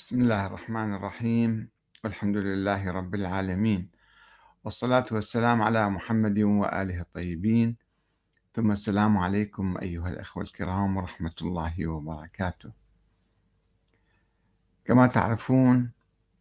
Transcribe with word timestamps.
بسم 0.00 0.20
الله 0.20 0.46
الرحمن 0.46 0.94
الرحيم. 0.94 1.68
والحمد 2.04 2.36
لله 2.36 2.90
رب 2.90 3.14
العالمين. 3.14 3.90
والصلاة 4.64 5.06
والسلام 5.12 5.62
على 5.62 5.90
محمد 5.90 6.38
وآله 6.38 7.00
الطيبين. 7.00 7.76
ثم 8.54 8.72
السلام 8.72 9.18
عليكم 9.18 9.78
أيها 9.82 10.08
الأخوة 10.08 10.42
الكرام 10.42 10.96
ورحمة 10.96 11.34
الله 11.42 11.86
وبركاته. 11.86 12.72
كما 14.84 15.06
تعرفون 15.06 15.92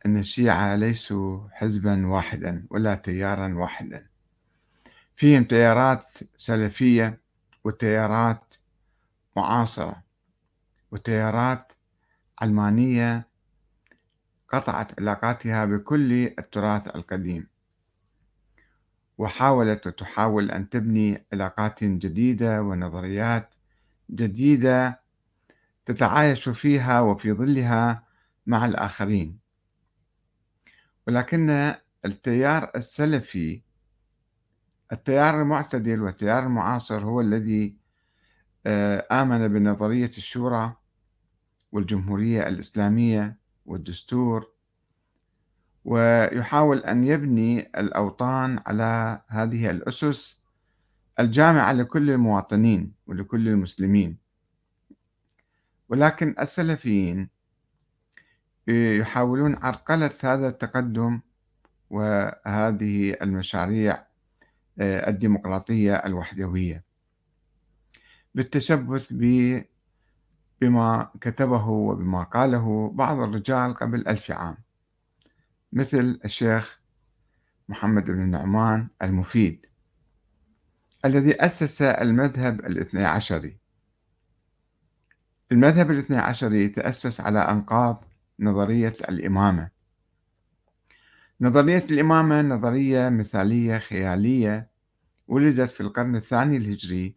أن 0.06 0.18
الشيعة 0.18 0.76
ليسوا 0.76 1.50
حزبا 1.52 2.08
واحدا 2.08 2.68
ولا 2.70 2.96
تيارا 2.96 3.54
واحدا. 3.54 4.08
فيهم 5.16 5.44
تيارات 5.44 6.06
سلفية 6.38 7.22
وتيارات 7.64 8.54
معاصرة 9.38 10.04
وتيارات 10.92 11.74
علمانية 12.42 13.29
قطعت 14.52 15.00
علاقاتها 15.00 15.66
بكل 15.66 16.14
التراث 16.14 16.96
القديم 16.96 17.48
وحاولت 19.18 19.88
وتحاول 19.88 20.52
أن 20.52 20.70
تبني 20.70 21.26
علاقات 21.34 21.84
جديدة 21.84 22.62
ونظريات 22.62 23.50
جديدة 24.12 25.02
تتعايش 25.86 26.50
فيها 26.50 27.02
وفي 27.02 27.32
ظلها 27.32 28.04
مع 28.46 28.66
الآخرين. 28.66 29.40
ولكن 31.08 31.76
التيار 32.06 32.72
السلفي 32.76 33.62
التيار 34.92 35.42
المعتدل 35.42 36.02
والتيار 36.02 36.44
المعاصر 36.44 37.04
هو 37.04 37.22
الذي 37.22 37.76
آه، 38.66 39.08
آمن 39.12 39.48
بنظرية 39.48 40.12
الشورى 40.18 40.76
والجمهورية 41.72 42.48
الإسلامية 42.48 43.39
والدستور 43.70 44.52
ويحاول 45.86 46.78
أن 46.78 47.04
يبني 47.04 47.60
الأوطان 47.60 48.60
على 48.68 49.22
هذه 49.28 49.72
الأسس 49.72 50.42
الجامعة 51.20 51.74
لكل 51.74 52.10
المواطنين 52.10 52.94
ولكل 53.08 53.48
المسلمين. 53.48 54.18
ولكن 55.90 56.36
السلفيين 56.40 57.30
يحاولون 58.68 59.56
عرقلة 59.56 60.12
هذا 60.24 60.48
التقدم 60.48 61.22
وهذه 61.90 63.16
المشاريع 63.22 63.98
آه، 64.80 65.10
الديمقراطية 65.10 65.96
الوحدوية. 65.96 66.84
بالتشبث 68.36 69.14
بما 70.62 71.12
كتبه 71.22 71.68
وبما 71.68 72.24
قاله 72.24 72.90
بعض 72.90 73.20
الرجال 73.20 73.74
قبل 73.74 74.08
ألف 74.08 74.32
عام 74.32 74.58
مثل 75.74 76.20
الشيخ 76.26 76.80
محمد 77.70 78.06
بن 78.06 78.22
النعمان 78.22 78.88
المفيد 79.02 79.66
الذي 81.06 81.46
أسس 81.46 81.82
المذهب 81.82 82.60
الاثني 82.60 83.06
عشري. 83.06 83.58
المذهب 85.52 85.92
الاثني 85.92 86.18
عشري 86.18 86.68
تأسس 86.68 87.22
على 87.22 87.40
أنقاض 87.40 88.04
نظرية 88.40 88.94
الإمامة. 89.10 89.70
نظرية 91.42 91.84
الإمامة 91.92 92.42
نظرية 92.42 93.10
مثالية 93.10 93.78
خيالية 93.78 94.70
ولدت 95.28 95.70
في 95.70 95.82
القرن 95.82 96.16
الثاني 96.16 96.58
الهجري 96.58 97.16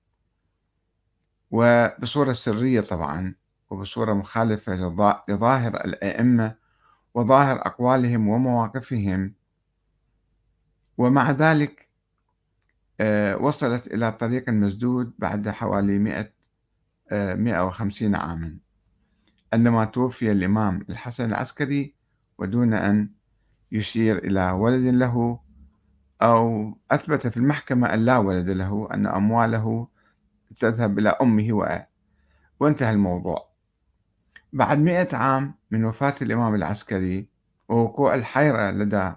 وبصورة 1.52 2.32
سرية 2.32 2.80
طبعا 2.80 3.34
وبصورة 3.70 4.14
مخالفة 4.14 4.74
لظاهر 5.28 5.74
الأئمة 5.84 6.54
وظاهر 7.14 7.56
أقوالهم 7.66 8.28
ومواقفهم. 8.28 9.34
ومع 10.98 11.30
ذلك 11.30 11.88
آه، 13.00 13.36
وصلت 13.36 13.86
إلى 13.86 14.12
طريق 14.12 14.48
مسدود 14.48 15.12
بعد 15.18 15.48
حوالي 15.48 15.98
100 15.98 16.32
150 17.12 18.14
عاما. 18.14 18.58
عندما 19.52 19.84
توفي 19.84 20.32
الإمام 20.32 20.86
الحسن 20.90 21.24
العسكري 21.24 21.94
ودون 22.38 22.74
أن 22.74 23.10
يشير 23.72 24.18
إلى 24.18 24.50
ولد 24.50 24.94
له 24.94 25.40
أو 26.22 26.74
أثبت 26.90 27.26
في 27.26 27.36
المحكمة 27.36 27.94
أن 27.94 27.98
لا 27.98 28.18
ولد 28.18 28.48
له 28.50 28.88
أن 28.94 29.06
أمواله 29.06 29.88
تذهب 30.58 30.98
إلى 30.98 31.08
أمه 31.08 31.86
وانتهى 32.60 32.90
الموضوع. 32.90 33.52
بعد 34.52 34.78
مئة 34.78 35.16
عام 35.16 35.54
من 35.70 35.84
وفاة 35.84 36.14
الإمام 36.22 36.54
العسكري 36.54 37.28
ووقوع 37.68 38.14
الحيرة 38.14 38.70
لدى 38.70 39.12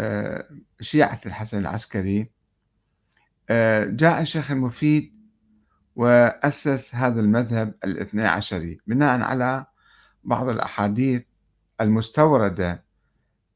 آه، 0.00 0.48
شيعة 0.80 1.20
الحسن 1.26 1.58
العسكري 1.58 2.30
آه، 3.50 3.84
جاء 3.84 4.20
الشيخ 4.20 4.50
المفيد 4.50 5.16
وأسس 5.96 6.94
هذا 6.94 7.20
المذهب 7.20 7.74
الاثني 7.84 8.22
عشري 8.26 8.78
بناء 8.86 9.20
على 9.20 9.66
بعض 10.24 10.48
الأحاديث 10.48 11.22
المستوردة 11.80 12.84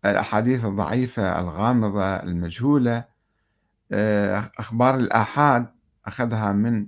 الأحاديث 0.04 0.64
الضعيفة 0.64 1.41
الغامضة 1.41 2.16
المجهولة 2.16 3.04
آه، 3.92 4.50
أخبار 4.58 4.94
الآحاد. 4.94 5.66
أخذها 6.06 6.53
من 6.53 6.87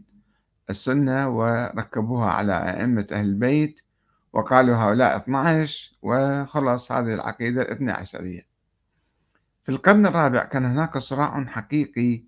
السنة 0.71 1.28
وركبوها 1.28 2.31
على 2.31 2.71
أئمة 2.71 3.06
أهل 3.12 3.25
البيت 3.25 3.81
وقالوا 4.33 4.77
هؤلاء 4.77 5.17
12 5.17 5.93
وخلص 6.03 6.93
هذه 6.93 7.15
العقيدة 7.15 7.62
الاثنى 7.62 7.91
عشرية. 7.91 8.47
في 9.65 9.69
القرن 9.69 10.06
الرابع 10.06 10.45
كان 10.45 10.65
هناك 10.65 10.99
صراع 10.99 11.45
حقيقي 11.45 12.25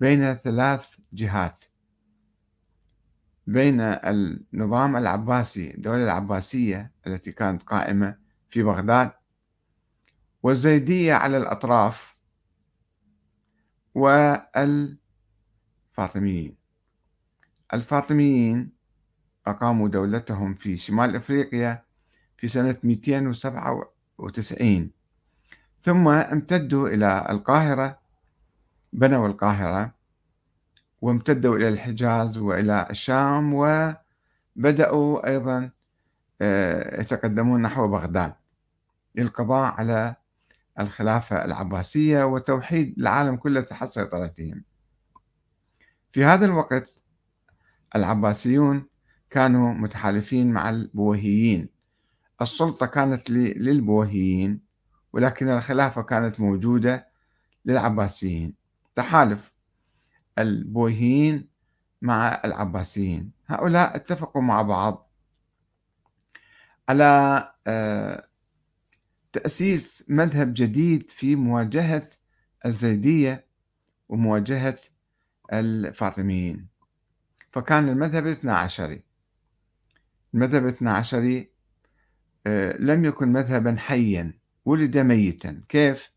بين 0.00 0.34
ثلاث 0.34 0.86
جهات 1.12 1.64
بين 3.46 3.80
النظام 3.80 4.96
العباسي 4.96 5.74
الدولة 5.74 6.04
العباسية 6.04 6.92
التي 7.06 7.32
كانت 7.32 7.62
قائمة 7.62 8.16
في 8.50 8.62
بغداد 8.62 9.10
والزيدية 10.42 11.14
على 11.14 11.36
الأطراف 11.36 12.16
والفاطميين 13.94 15.07
الفاطميين 17.74 18.72
أقاموا 19.46 19.88
دولتهم 19.88 20.54
في 20.54 20.76
شمال 20.76 21.16
أفريقيا 21.16 21.84
في 22.36 22.48
سنة 22.48 22.76
297 22.84 24.90
ثم 25.80 26.08
امتدوا 26.08 26.88
إلى 26.88 27.26
القاهرة 27.30 27.98
بنوا 28.92 29.28
القاهرة 29.28 29.94
وامتدوا 31.02 31.56
إلى 31.56 31.68
الحجاز 31.68 32.38
وإلى 32.38 32.86
الشام 32.90 33.54
وبدأوا 33.54 35.28
أيضا 35.28 35.70
آه، 36.40 37.00
يتقدمون 37.00 37.62
نحو 37.62 37.88
بغداد 37.88 38.34
للقضاء 39.14 39.74
على 39.74 40.16
الخلافة 40.80 41.44
العباسية 41.44 42.24
وتوحيد 42.24 42.94
العالم 42.98 43.36
كله 43.36 43.60
تحت 43.60 43.88
سيطرتهم. 43.88 44.64
في 46.12 46.24
هذا 46.24 46.46
الوقت 46.46 46.94
العباسيون 47.96 48.86
كانوا 49.30 49.72
متحالفين 49.74 50.52
مع 50.52 50.70
البويهيين 50.70 51.68
السلطة 52.42 52.86
كانت 52.86 53.30
للبويهيين 53.30 54.60
ولكن 55.12 55.48
الخلافة 55.48 56.02
كانت 56.02 56.40
موجودة 56.40 57.08
للعباسيين. 57.64 58.54
تحالف 58.96 59.52
البويهيين 60.38 61.48
مع 62.02 62.40
العباسيين. 62.44 63.30
هؤلاء 63.46 63.96
اتفقوا 63.96 64.42
مع 64.42 64.62
بعض 64.62 65.10
على 66.88 67.52
آه، 67.66 68.28
تأسيس 69.32 70.04
مذهب 70.08 70.54
جديد 70.54 71.10
في 71.10 71.36
مواجهة 71.36 72.02
الزيدية 72.66 73.46
ومواجهة 74.08 74.78
الفاطميين. 75.52 76.66
فكان 77.52 77.88
المذهب 77.88 78.26
الاثنى 78.26 78.50
عشري. 78.50 79.02
المذهب 80.34 80.62
الاثنى 80.62 80.90
عشري 80.90 81.50
آه، 82.46 82.76
لم 82.76 83.04
يكن 83.04 83.32
مذهبا 83.32 83.76
حيا 83.78 84.32
ولد 84.64 84.98
ميتا. 84.98 85.62
كيف؟ 85.68 86.10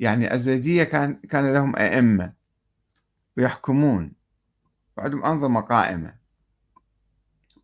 يعني 0.00 0.34
الزيدية 0.34 0.84
كان 0.84 1.14
كان 1.14 1.52
لهم 1.52 1.76
أئمة 1.76 2.32
ويحكمون 3.36 4.12
وعندهم 4.96 5.24
أنظمة 5.24 5.60
قائمة. 5.60 6.14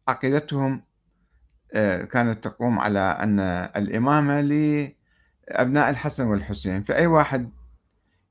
عقيدتهم 0.09 0.82
آه، 1.75 2.05
كانت 2.05 2.44
تقوم 2.44 2.79
على 2.79 2.99
أن 2.99 3.41
الإمامة 3.76 4.41
لأبناء 4.41 5.91
الحسن 5.91 6.26
والحسين. 6.26 6.82
فأي 6.82 7.06
واحد 7.06 7.50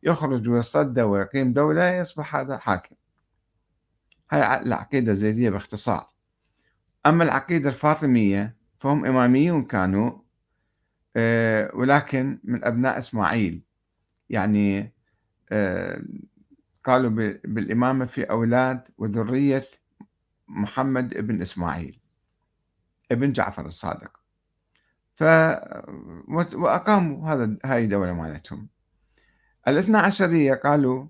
يخرج 0.05 0.49
ويصدى 0.49 1.01
ويقيم 1.01 1.53
دولة 1.53 1.91
يصبح 1.91 2.35
هذا 2.35 2.57
حاكم. 2.57 2.95
هاي 4.31 4.61
العقيدة 4.61 5.11
الزيدية 5.11 5.49
باختصار. 5.49 6.07
أما 7.05 7.23
العقيدة 7.23 7.69
الفاطمية 7.69 8.57
فهم 8.79 9.05
إماميون 9.05 9.63
كانوا 9.65 10.11
آه، 11.17 11.71
ولكن 11.75 12.39
من 12.43 12.65
أبناء 12.65 12.97
إسماعيل. 12.97 13.63
يعني 14.29 14.93
آه، 15.51 16.01
قالوا 16.83 17.09
بالإمامة 17.45 18.05
في 18.05 18.23
أولاد 18.23 18.83
وذرية 18.97 19.65
محمد 20.47 21.13
ابن 21.17 21.41
إسماعيل 21.41 21.99
ابن 23.11 23.31
جعفر 23.31 23.65
الصادق. 23.65 24.19
ف 25.15 25.23
وأقاموا 26.53 27.29
هذا 27.29 27.57
هاي 27.65 27.83
الدولة 27.83 28.13
مالتهم. 28.13 28.74
الاثنى 29.67 29.97
عشرية 29.97 30.53
قالوا 30.53 31.07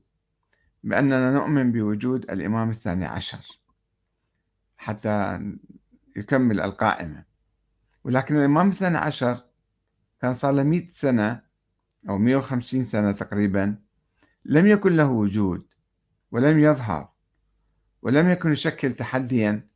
بأننا 0.84 1.32
نؤمن 1.32 1.72
بوجود 1.72 2.32
الإمام 2.32 2.70
الثاني 2.70 3.06
عشر 3.06 3.60
حتى 4.78 5.42
يكمل 6.16 6.62
القائمة. 6.62 7.24
ولكن 8.04 8.36
الإمام 8.36 8.70
الثاني 8.70 8.98
عشر 8.98 9.44
كان 10.22 10.34
صار 10.34 10.54
له 10.54 10.64
100 10.64 10.90
سنة 10.90 11.42
أو 12.10 12.18
150 12.18 12.86
سنة 12.86 13.12
تقريبا 13.12 13.76
لم 14.46 14.68
يكن 14.68 14.96
له 14.96 15.10
وجود 15.10 15.66
ولم 16.32 16.60
يظهر 16.60 17.10
ولم 18.02 18.30
يكن 18.30 18.52
يشكل 18.52 18.94
تحديا 18.94 19.68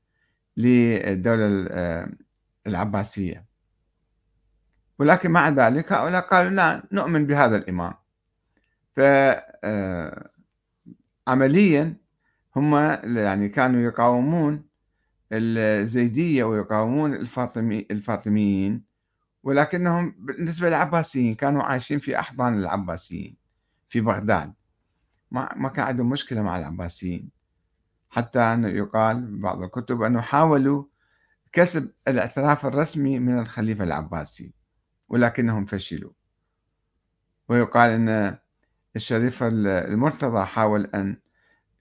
للدولة 0.58 1.48
العباسية. 2.68 3.46
ولكن 5.00 5.32
مع 5.32 5.50
ذلك 5.50 5.92
هؤلاء 5.92 6.22
قالوا 6.22 6.52
لا 6.52 6.88
نؤمن 6.92 7.28
بهذا 7.28 7.58
الإمام. 7.58 7.94
ف 9.00 9.02
عمليا 11.28 11.96
هم 12.56 12.76
يعني 13.18 13.50
كانوا 13.50 13.82
يقاومون 13.82 14.66
الزيدية 15.32 16.44
ويقاومون 16.44 17.14
الفاطمي 17.14 17.88
الفاطميين 17.92 18.84
ولكنهم 19.44 20.16
بالنسبة 20.20 20.68
للعباسيين 20.70 21.36
كانوا 21.36 21.64
عايشين 21.64 22.00
في 22.00 22.20
أحضان 22.20 22.60
العباسيين 22.60 23.38
في 23.90 24.02
بغداد. 24.02 24.54
ما 25.32 25.50
ما 25.56 25.70
كان 25.70 25.86
عندهم 25.86 26.10
مشكلة 26.10 26.42
مع 26.42 26.60
العباسيين. 26.60 27.30
حتى 28.10 28.40
أنه 28.40 28.68
يقال 28.68 29.22
ببعض 29.22 29.64
الكتب 29.64 30.02
أنه 30.02 30.22
حاولوا 30.22 30.84
كسب 31.52 31.92
الاعتراف 32.08 32.66
الرسمي 32.66 33.20
من 33.20 33.40
الخليفة 33.40 33.84
العباسي 33.84 34.54
ولكنهم 35.10 35.66
فشلوا. 35.66 36.12
ويقال 37.50 37.92
أن 37.92 38.38
الشريف 38.96 39.44
المرتضى 39.44 40.46
حاول 40.46 40.86
أن 40.96 41.18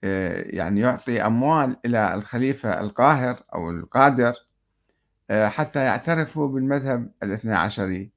آه، 0.03 0.41
يعني 0.45 0.79
يعطي 0.79 1.21
أموال 1.21 1.77
إلى 1.85 2.13
الخليفة 2.13 2.79
القاهر 2.81 3.43
أو 3.55 3.69
القادر 3.69 4.33
آه، 5.29 5.47
حتى 5.47 5.79
يعترفوا 5.79 6.47
بالمذهب 6.47 7.11
الاثنى 7.23 7.53
عشري. 7.53 8.11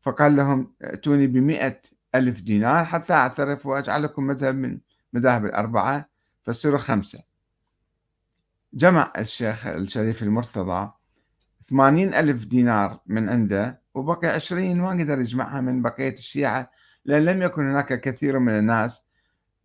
فقال 0.00 0.36
لهم 0.36 0.74
ائتوني 0.82 1.26
بمئة 1.26 1.80
ألف 2.14 2.40
دينار 2.40 2.84
حتى 2.84 3.12
أعترف 3.12 3.66
وأجعلكم 3.66 4.24
مذهب 4.24 4.54
من 4.54 4.78
مذاهب 5.12 5.44
الأربعة 5.44 6.08
فصيروا 6.42 6.78
خمسة. 6.78 7.22
جمع 8.74 9.12
الشيخ 9.18 9.66
الشريف 9.66 10.22
المرتضى 10.22 10.92
ثمانين 11.62 12.14
ألف 12.14 12.44
دينار 12.44 13.00
من 13.06 13.28
عنده 13.28 13.82
وبقي 13.94 14.28
عشرين 14.28 14.80
ما 14.80 14.90
قدر 14.90 15.20
يجمعها 15.20 15.60
من 15.60 15.82
بقية 15.82 16.14
الشيعة 16.14 16.70
لأن 17.06 17.24
لم 17.24 17.42
يكن 17.42 17.62
هناك 17.62 18.00
كثير 18.00 18.38
من 18.38 18.58
الناس 18.58 19.02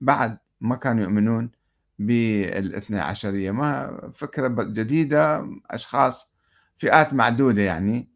بعد 0.02 0.38
ما 0.62 0.76
كانوا 0.76 1.04
يؤمنون 1.04 1.52
بالاثنى 2.00 3.00
عشرية. 3.00 3.52
ما 3.52 4.00
فكرة 4.16 4.48
جديدة 4.64 5.48
أشخاص 5.72 6.32
فئات 6.78 7.14
معدودة 7.14 7.62
يعني 7.62 8.10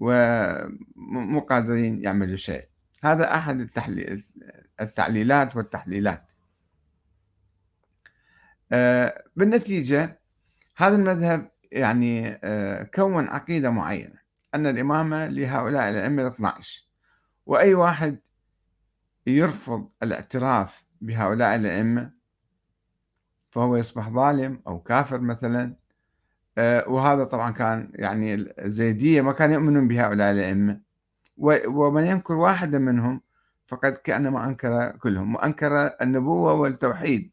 ومو 0.00 1.40
قادرين 1.40 2.02
يعملوا 2.04 2.36
شيء. 2.36 2.68
هذا 3.02 3.34
أحد 3.34 3.60
التحليل 3.60 4.22
التعليلات 4.80 5.56
والتحليلات. 5.56 6.24
آه، 8.72 9.24
بالنتيجة 9.36 10.20
هذا 10.76 10.96
المذهب 10.96 11.50
يعني 11.72 12.38
آه، 12.44 12.82
كون 12.82 13.28
عقيدة 13.28 13.70
معينة. 13.70 14.18
أن 14.54 14.66
الإمامة 14.66 15.28
لهؤلاء 15.28 15.88
الأئمة 15.88 16.22
ال 16.22 16.26
12 16.26 16.87
وأي 17.48 17.74
واحد 17.74 18.18
يرفض 19.26 19.88
الاعتراف 20.02 20.84
بهؤلاء 21.00 21.56
الأئمة 21.56 22.12
فهو 23.50 23.76
يصبح 23.76 24.08
ظالم 24.08 24.62
أو 24.66 24.80
كافر 24.80 25.20
مثلا. 25.20 25.76
آه، 26.58 26.88
وهذا 26.88 27.24
طبعا 27.24 27.50
كان 27.50 27.90
يعني 27.94 28.34
الزيدية 28.34 29.20
ما 29.20 29.32
كانوا 29.32 29.54
يؤمنون 29.54 29.88
بهؤلاء 29.88 30.32
الأئمة. 30.32 30.80
ومن 31.66 32.06
ينكر 32.06 32.34
واحدا 32.34 32.78
منهم 32.78 33.20
فقد 33.66 33.92
كأنما 33.92 34.44
أنكر 34.44 34.90
كلهم 34.90 35.34
وأنكر 35.34 35.86
النبوة 36.02 36.52
والتوحيد. 36.52 37.32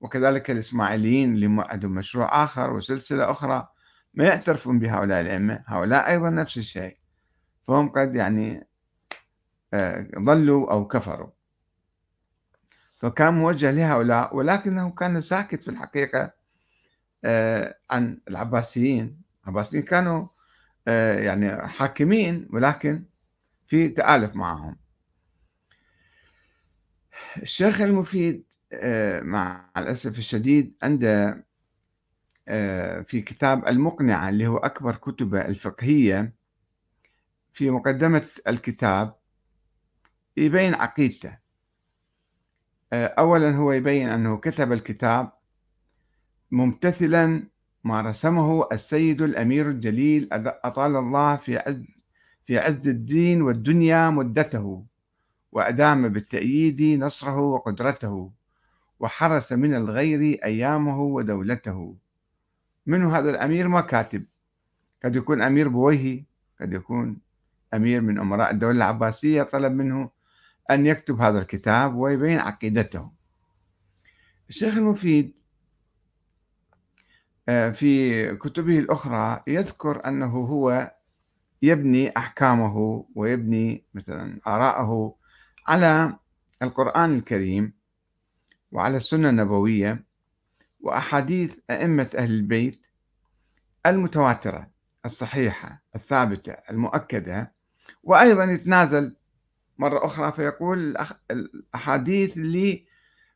وكذلك 0.00 0.50
الإسماعيليين 0.50 1.34
اللي 1.34 1.64
عندهم 1.68 1.94
مشروع 1.94 2.44
آخر 2.44 2.72
وسلسلة 2.72 3.30
أخرى 3.30 3.68
ما 4.14 4.24
يعترفون 4.24 4.78
بهؤلاء 4.78 5.20
الأئمة. 5.20 5.64
هؤلاء 5.66 6.10
أيضا 6.10 6.30
نفس 6.30 6.58
الشيء. 6.58 6.99
فهم 7.70 7.88
قد 7.88 8.14
يعني 8.14 8.66
آه، 9.74 10.06
ضلوا 10.18 10.72
أو 10.72 10.88
كفروا. 10.88 11.30
فكان 12.98 13.34
موجه 13.34 13.70
لهؤلاء 13.70 14.36
ولكنه 14.36 14.90
كان 14.90 15.20
ساكت 15.20 15.62
في 15.62 15.68
الحقيقة 15.68 16.32
آه، 17.24 17.74
عن 17.90 18.20
العباسيين. 18.28 19.22
العباسيين 19.44 19.82
كانوا 19.82 20.26
آه، 20.88 21.18
يعني 21.18 21.68
حاكمين 21.68 22.48
ولكن 22.52 23.04
في 23.66 23.88
تآلف 23.88 24.36
معهم. 24.36 24.76
الشيخ 27.42 27.80
المفيد 27.80 28.44
مع 29.22 29.70
الأسف 29.76 30.18
الشديد 30.18 30.74
عنده 30.82 31.44
في 33.06 33.22
كتاب 33.26 33.68
المقنعة 33.68 34.28
اللي 34.28 34.46
هو 34.46 34.56
أكبر 34.56 34.96
كتبه 34.96 35.40
الفقهية 35.40 36.39
في 37.52 37.70
مقدمة 37.70 38.26
الكتاب 38.48 39.14
يبين 40.36 40.74
عقيدته. 40.74 41.38
آه، 42.92 43.06
أولا 43.06 43.56
هو 43.56 43.72
يبين 43.72 44.08
أنه 44.08 44.36
كتب 44.36 44.72
الكتاب 44.72 45.32
ممتثلا 46.50 47.48
ما 47.84 48.00
رسمه 48.00 48.68
السيد 48.72 49.22
الأمير 49.22 49.70
الجليل 49.70 50.28
أطال 50.32 50.96
الله 50.96 51.36
في 51.36 51.58
عز 51.58 51.82
في 52.44 52.58
عز 52.58 52.88
الدين 52.88 53.42
والدنيا 53.42 54.10
مدته 54.10 54.84
وأدام 55.52 56.08
بالتأييد 56.08 57.00
نصره 57.00 57.40
وقدرته 57.40 58.32
وحرس 59.00 59.52
من 59.52 59.74
الغير 59.74 60.44
أيامه 60.44 61.00
ودولته. 61.00 61.96
منه 62.86 63.18
هذا 63.18 63.30
الأمير 63.30 63.68
ما 63.68 63.80
كاتب. 63.80 64.26
قد 65.04 65.16
يكون 65.16 65.42
أمير 65.42 65.68
بويهي 65.68 66.24
قد 66.60 66.72
يكون 66.72 67.20
أمير 67.74 68.00
من 68.00 68.18
أمراء 68.18 68.50
الدولة 68.50 68.76
العباسية 68.76 69.42
طلب 69.42 69.72
منه 69.72 70.10
أن 70.70 70.86
يكتب 70.86 71.20
هذا 71.20 71.38
الكتاب 71.38 71.94
ويبين 71.94 72.38
عقيدته. 72.38 73.10
الشيخ 74.48 74.76
المفيد 74.76 75.32
آه، 77.48 77.70
في 77.70 78.36
كتبه 78.36 78.78
الأخرى 78.78 79.42
يذكر 79.46 80.06
أنه 80.08 80.36
هو 80.36 80.94
يبني 81.62 82.16
أحكامه 82.16 83.06
ويبني 83.14 83.84
مثلا 83.94 84.40
آراءه 84.46 85.14
على 85.66 86.18
القرآن 86.62 87.14
الكريم 87.14 87.72
وعلى 88.72 88.96
السنة 88.96 89.28
النبوية 89.30 90.04
وأحاديث 90.80 91.58
أئمة 91.70 92.10
أهل 92.18 92.30
البيت 92.30 92.80
المتواترة 93.86 94.70
الصحيحة 95.04 95.82
الثابتة 95.94 96.52
المؤكدة 96.52 97.52
وأيضا 98.02 98.44
يتنازل 98.44 99.16
مرة 99.78 100.06
أخرى 100.06 100.32
فيقول 100.32 100.96
الأحاديث 101.30 102.36
اللي 102.36 102.84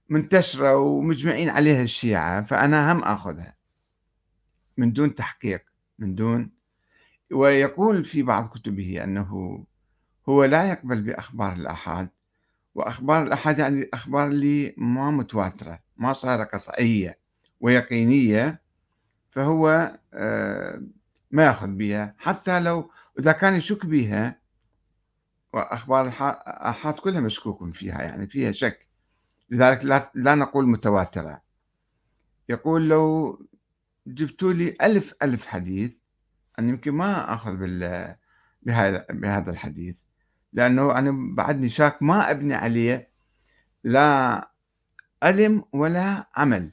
منتشرة 0.08 0.76
ومجمعين 0.76 1.48
عليها 1.48 1.82
الشيعة 1.82 2.44
فأنا 2.44 2.92
هم 2.92 3.04
أخذها 3.04 3.54
من 4.76 4.92
دون 4.92 5.14
تحقيق 5.14 5.64
من 5.98 6.14
دون. 6.14 6.50
ويقول 7.32 8.04
في 8.04 8.22
بعض 8.22 8.48
كتبه 8.48 9.04
أنه 9.04 9.64
هو 10.28 10.44
لا 10.44 10.64
يقبل 10.64 11.02
بأخبار 11.02 11.52
الآحاد 11.52 12.08
وأخبار 12.74 13.22
الآحاد 13.22 13.58
يعني 13.58 13.82
الأخبار 13.82 14.26
اللي 14.28 14.74
ما 14.76 15.10
متواترة 15.10 15.78
ما 15.96 16.12
صار 16.12 16.42
قطعية 16.44 17.18
ويقينية 17.60 18.62
فهو 19.30 19.96
آه، 20.14 20.82
ما 21.30 21.44
يأخذ 21.44 21.68
بها. 21.68 22.14
حتى 22.18 22.60
لو 22.60 22.90
إذا 23.18 23.32
كان 23.32 23.54
يشك 23.54 23.86
بها 23.86 24.43
وأخبار 25.54 26.06
الآحاد 26.06 26.94
كلها 26.94 27.20
مشكوك 27.20 27.74
فيها 27.74 28.02
يعني 28.02 28.26
فيها 28.26 28.52
شك. 28.52 28.86
لذلك 29.50 29.84
لا, 29.84 30.10
لا 30.14 30.34
نقول 30.34 30.68
متواترة. 30.68 31.42
يقول 32.48 32.88
لو 32.88 33.38
جبتوا 34.06 34.52
لي 34.52 34.76
ألف 34.82 35.14
ألف 35.22 35.46
حديث 35.46 35.96
أنا 36.58 36.68
يمكن 36.68 36.90
ما 36.90 37.34
آخذ 37.34 37.56
بال 37.56 38.14
بهذا 38.62 39.06
بهذا 39.10 39.50
الحديث 39.50 40.02
لأنه 40.52 40.98
أنا 40.98 41.34
بعدني 41.34 41.68
شاك 41.68 42.02
ما 42.02 42.30
أبني 42.30 42.54
عليه 42.54 43.10
لا 43.84 44.50
علم 45.22 45.64
ولا 45.72 46.28
عمل. 46.36 46.72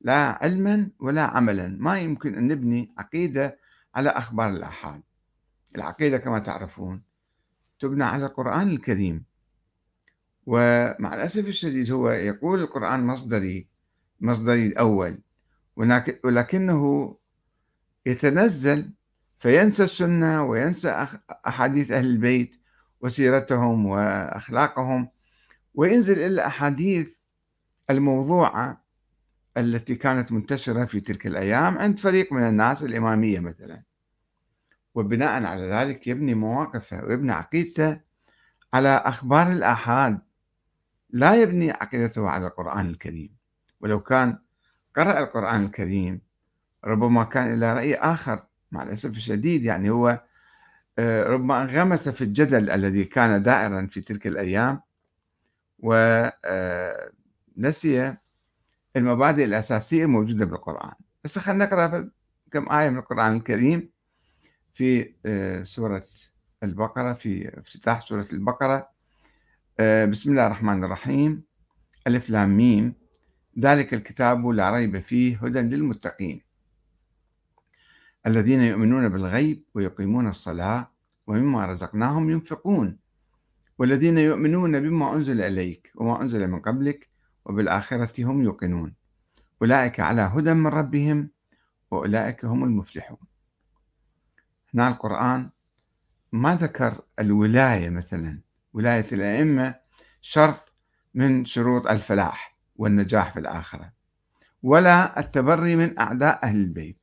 لا 0.00 0.44
علما 0.44 0.90
ولا 1.00 1.22
عملا. 1.22 1.76
ما 1.80 1.98
يمكن 1.98 2.34
أن 2.34 2.48
نبني 2.48 2.94
عقيدة 2.98 3.58
على 3.94 4.08
أخبار 4.10 4.50
الآحاد. 4.50 5.02
العقيدة 5.76 6.18
كما 6.18 6.38
تعرفون 6.38 7.07
تبنى 7.78 8.04
على 8.04 8.26
القرآن 8.26 8.68
الكريم. 8.68 9.24
ومع 10.46 11.14
الأسف 11.14 11.46
الشديد 11.46 11.90
هو 11.90 12.10
يقول 12.10 12.60
القرآن 12.62 13.06
مصدري 13.06 13.68
مصدري 14.20 14.66
الأول. 14.66 15.18
ولكنه 16.24 17.16
يتنزل 18.06 18.90
فينسى 19.38 19.84
السنة 19.84 20.44
وينسى 20.44 21.06
أحاديث 21.46 21.90
أهل 21.90 22.06
البيت 22.06 22.56
وسيرتهم 23.00 23.86
وأخلاقهم 23.86 25.08
وينزل 25.74 26.12
إلى 26.12 26.26
الأحاديث 26.26 27.14
الموضوعة 27.90 28.84
التي 29.56 29.94
كانت 29.94 30.32
منتشرة 30.32 30.84
في 30.84 31.00
تلك 31.00 31.26
الأيام 31.26 31.78
عند 31.78 31.98
فريق 32.00 32.32
من 32.32 32.42
الناس 32.42 32.82
الإمامية 32.82 33.40
مثلا. 33.40 33.82
وبناء 34.94 35.44
على 35.44 35.62
ذلك 35.62 36.06
يبني 36.06 36.34
مواقفه 36.34 37.04
ويبني 37.04 37.32
عقيدته 37.32 38.00
على 38.74 38.88
أخبار 38.88 39.52
الآحاد. 39.52 40.18
لا 41.10 41.42
يبني 41.42 41.70
عقيدته 41.70 42.28
على 42.28 42.46
القرآن 42.46 42.86
الكريم. 42.86 43.36
ولو 43.80 44.00
كان 44.00 44.38
قرأ 44.96 45.18
القرآن 45.18 45.64
الكريم 45.64 46.20
ربما 46.84 47.24
كان 47.24 47.52
إلى 47.54 47.72
رأي 47.72 47.94
آخر 47.94 48.46
مع 48.72 48.82
الأسف 48.82 49.10
الشديد 49.10 49.64
يعني 49.64 49.90
هو 49.90 50.24
آه، 50.98 51.24
ربما 51.24 51.62
انغمس 51.62 52.08
في 52.08 52.24
الجدل 52.24 52.70
الذي 52.70 53.04
كان 53.04 53.42
دائرا 53.42 53.86
في 53.86 54.00
تلك 54.00 54.26
الأيام 54.26 54.80
ونسي 55.78 56.32
آه، 58.02 58.20
المبادئ 58.96 59.44
الأساسية 59.44 60.04
الموجودة 60.04 60.44
بالقرآن. 60.44 60.94
بس 61.24 61.38
خلينا 61.38 61.64
نقرأ 61.64 62.10
كم 62.52 62.72
آية 62.72 62.90
من 62.90 62.98
القرآن 62.98 63.36
الكريم. 63.36 63.90
في 64.78 65.14
آه، 65.26 65.62
سورة 65.62 66.04
البقرة 66.62 67.12
في 67.12 67.58
افتتاح 67.58 68.00
سورة 68.00 68.26
البقرة. 68.32 68.90
بسم 69.80 70.30
الله 70.30 70.46
الرحمن 70.46 70.84
الرحيم. 70.84 71.42
ألف 72.06 72.30
لام 72.30 72.56
ميم. 72.56 72.94
ذلك 73.58 73.94
الكتاب 73.94 74.46
لا 74.46 74.70
ريب 74.70 74.98
فيه 74.98 75.44
هدى 75.44 75.58
للمتقين. 75.60 76.40
الذين 78.26 78.60
يؤمنون 78.60 79.08
بالغيب 79.08 79.64
ويقيمون 79.74 80.28
الصلاة 80.28 80.90
ومما 81.26 81.66
رزقناهم 81.66 82.30
ينفقون. 82.30 82.98
والذين 83.78 84.18
يؤمنون 84.18 84.80
بما 84.80 85.14
أنزل 85.16 85.40
إليك 85.40 85.92
وما 85.94 86.22
أنزل 86.22 86.46
من 86.48 86.60
قبلك 86.60 87.08
وبالآخرة 87.44 88.24
هم 88.24 88.42
يوقنون. 88.42 88.94
أولئك 89.62 90.00
على 90.00 90.22
هدى 90.22 90.54
من 90.54 90.66
ربهم 90.66 91.30
وأولئك 91.90 92.44
هم 92.44 92.64
المفلحون. 92.64 93.27
هنا 94.74 94.88
القرآن 94.88 95.50
ما 96.32 96.56
ذكر 96.56 97.00
الولاية 97.18 97.90
مثلا. 97.90 98.40
ولاية 98.72 99.06
الأئمة 99.12 99.74
شرط 100.20 100.72
من 101.14 101.44
شروط 101.44 101.86
الفلاح 101.86 102.58
والنجاح 102.76 103.32
في 103.32 103.40
الآخرة. 103.40 103.92
ولا 104.62 105.20
التبري 105.20 105.76
من 105.76 105.98
أعداء 105.98 106.40
أهل 106.42 106.56
البيت. 106.56 107.00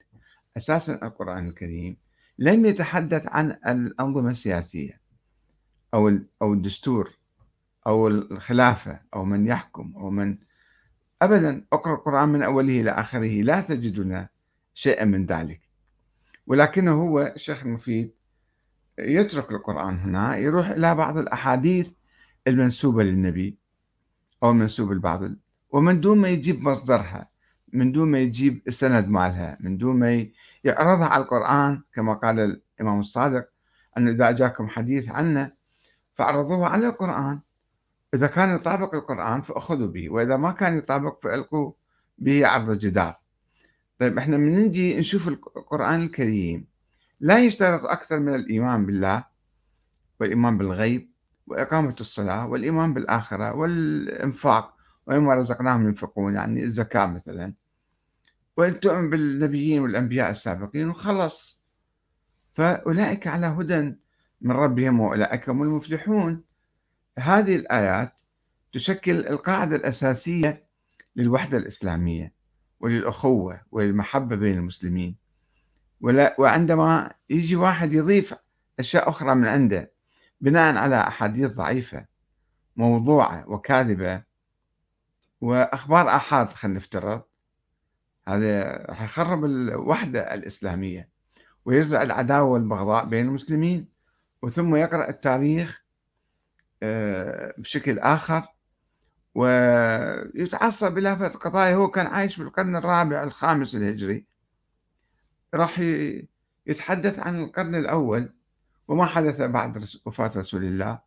أساسا 0.57 0.93
القرآن 1.03 1.47
الكريم 1.47 1.97
لم 2.39 2.65
يتحدث 2.65 3.27
عن 3.27 3.51
الأنظمة 3.67 4.29
السياسية 4.29 5.01
أو 5.93 6.19
أو 6.41 6.53
الدستور 6.53 7.17
أو 7.87 8.07
الخلافة 8.07 8.99
أو 9.13 9.25
من 9.25 9.45
يحكم 9.45 9.93
أو 9.97 10.09
من 10.09 10.37
أبدا. 11.21 11.65
اقرأ 11.73 11.93
القرآن 11.95 12.29
من 12.29 12.43
أوله 12.43 12.81
إلى 12.81 12.91
آخره. 12.91 13.41
لا 13.41 13.61
تجدنا 13.61 14.29
شيئا 14.73 15.05
من 15.05 15.25
ذلك. 15.25 15.64
ولكنه 16.47 17.03
هو 17.03 17.33
الشيخ 17.35 17.63
المفيد 17.63 18.11
يترك 18.99 19.51
القرآن 19.51 19.99
هنا 19.99 20.37
يروح 20.37 20.69
إلى 20.69 20.95
بعض 20.95 21.17
الأحاديث 21.17 21.91
المنسوبة 22.47 23.03
للنبي 23.03 23.57
أو 24.43 24.51
المنسوبة 24.51 24.93
لبعض 24.93 25.21
ومن 25.69 26.01
دون 26.01 26.17
ما 26.17 26.29
يجيب 26.29 26.61
مصدرها 26.61 27.29
من 27.73 27.91
دون 27.91 28.11
ما 28.11 28.19
يجيب 28.19 28.61
السند 28.67 29.07
مالها 29.07 29.57
من 29.59 29.77
دون 29.77 29.99
ما 29.99 30.27
يعرضها 30.63 31.07
على 31.07 31.23
القرآن 31.23 31.83
كما 31.93 32.13
قال 32.13 32.39
الإمام 32.79 32.99
الصادق 32.99 33.49
أن 33.97 34.07
إذا 34.07 34.31
جاكم 34.31 34.67
حديث 34.67 35.09
عنه 35.09 35.51
فعرضوه 36.15 36.67
على 36.67 36.87
القرآن 36.87 37.39
إذا 38.13 38.27
كان 38.27 38.55
يطابق 38.55 38.95
القرآن 38.95 39.41
فأخذوا 39.41 39.87
به 39.87 40.09
وإذا 40.09 40.37
ما 40.37 40.51
كان 40.51 40.77
يطابق 40.77 41.23
فألقوا 41.23 41.71
به 42.17 42.47
عرض 42.47 42.69
الجدار. 42.69 43.19
طيب 43.99 44.17
إحنا 44.17 44.37
من 44.37 44.59
نجي 44.59 44.99
نشوف 44.99 45.27
القرآن 45.27 46.01
الكريم. 46.01 46.67
لا 47.19 47.39
يشترط 47.39 47.85
أكثر 47.85 48.19
من 48.19 48.35
الإيمان 48.35 48.85
بالله 48.85 49.25
والإيمان 50.19 50.57
بالغيب 50.57 51.11
وإقامة 51.47 51.95
الصلاة 52.01 52.47
والإيمان 52.47 52.93
بالآخرة 52.93 53.55
والإنفاق 53.55 54.75
ومما 55.07 55.33
رزقناهم 55.33 55.87
ينفقون 55.87 56.35
يعني 56.35 56.63
الزكاة 56.63 57.05
مثلا. 57.05 57.53
وأن 58.57 58.79
تؤمن 58.79 59.09
بالنبيين 59.09 59.81
والأنبياء 59.81 60.31
السابقين 60.31 60.89
وخلص. 60.89 61.63
فأولئك 62.53 63.27
على 63.27 63.45
هدى 63.45 63.95
من 64.41 64.51
ربهم 64.51 64.99
وأولئك 64.99 65.49
هم 65.49 65.63
المفلحون. 65.63 66.43
هذه 67.19 67.55
الآيات 67.55 68.21
تشكل 68.73 69.27
القاعدة 69.27 69.75
الأساسية 69.75 70.65
للوحدة 71.15 71.57
الإسلامية. 71.57 72.33
وللأخوة 72.79 73.61
وللمحبة 73.71 74.35
بين 74.35 74.57
المسلمين. 74.57 75.15
وعندما 76.37 77.13
يجي 77.29 77.55
واحد 77.55 77.93
يضيف 77.93 78.33
أشياء 78.79 79.09
أخرى 79.09 79.35
من 79.35 79.45
عنده 79.45 79.91
بناء 80.41 80.75
على 80.77 80.95
أحاديث 80.95 81.51
ضعيفة 81.51 82.05
موضوعة 82.75 83.49
وكاذبة 83.49 84.23
وأخبار 85.41 86.09
آحاد 86.09 86.47
خلينا 86.47 86.77
نفترض 86.77 87.23
هذا 88.27 88.77
راح 88.89 89.01
يخرب 89.01 89.45
الوحدة 89.45 90.33
الإسلامية 90.33 91.09
ويزرع 91.65 92.01
العداوة 92.01 92.49
والبغضاء 92.49 93.05
بين 93.05 93.25
المسلمين 93.25 93.87
وثم 94.41 94.75
يقرأ 94.75 95.09
التاريخ 95.09 95.85
آه، 96.83 97.53
بشكل 97.57 97.99
آخر 97.99 98.47
ويتعصب 99.35 100.97
إلى 100.97 101.13
قضايا. 101.13 101.75
هو 101.75 101.87
كان 101.87 102.07
عايش 102.07 102.37
بالقرن 102.37 102.75
الرابع 102.75 103.23
الخامس 103.23 103.75
الهجري. 103.75 104.25
راح 105.53 105.79
يتحدث 106.67 107.19
عن 107.19 107.43
القرن 107.43 107.75
الأول 107.75 108.29
وما 108.87 109.05
حدث 109.05 109.41
بعد 109.41 109.87
وفاة 110.05 110.31
رسول 110.35 110.63
الله. 110.63 110.99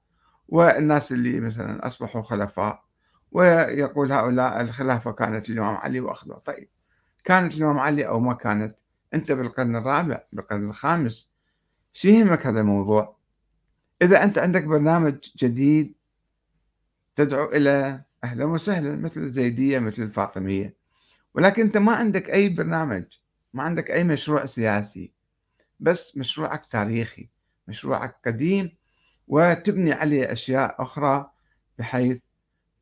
والناس 0.49 1.13
اللي 1.13 1.41
مثلا 1.41 1.87
أصبحوا 1.87 2.23
خلفاء. 2.23 2.85
ويقول 3.33 4.13
هؤلاء 4.13 4.61
الخلافة 4.61 5.13
كانت 5.13 5.51
الإمام 5.51 5.75
علي 5.75 6.01
وأخذوا. 6.01 6.39
طيب 6.39 6.69
كانت 7.25 7.57
الإمام 7.57 7.79
علي 7.79 8.09
أو 8.09 8.21
ما 8.21 8.35
كانت؟ 8.35 8.77
أنت 9.15 9.33
بالقرن 9.33 9.77
الرابع 9.77 10.23
بالقرن 10.33 10.69
الخامس. 10.69 11.35
شو 11.93 12.09
يهمك 12.09 12.47
هذا 12.47 12.61
الموضوع؟ 12.61 13.17
إذا 14.03 14.25
أنت 14.25 14.39
عندك 14.39 14.65
برنامج 14.65 15.19
جديد 15.37 15.95
تدعو 17.17 17.45
إلى 17.45 18.03
أهلا 18.25 18.45
وسهلا 18.45 18.97
مثل 18.97 19.21
الزيدية 19.21 19.79
مثل 19.79 20.03
الفاطمية. 20.03 20.75
ولكن 21.35 21.63
أنت 21.63 21.77
ما 21.77 21.93
عندك 21.93 22.31
أي 22.31 22.49
برنامج 22.49 23.05
ما 23.55 23.63
عندك 23.63 23.91
أي 23.91 24.05
مشروع 24.05 24.47
سياسي 24.47 25.13
بس 25.81 26.17
مشروعك 26.17 26.67
تاريخي 26.67 27.29
مشروعك 27.69 28.17
قديم 28.27 28.77
وتبني 29.29 29.93
عليه 29.93 30.33
أشياء 30.33 30.83
أخرى 30.83 31.31
بحيث 31.79 32.21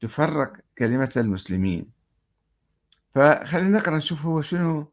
تفرق 0.00 0.52
كلمة 0.78 1.12
المسلمين. 1.16 1.90
فخلينا 3.14 3.78
نقرأ 3.78 3.96
نشوف 3.96 4.26
هو 4.26 4.42
شنو 4.42 4.92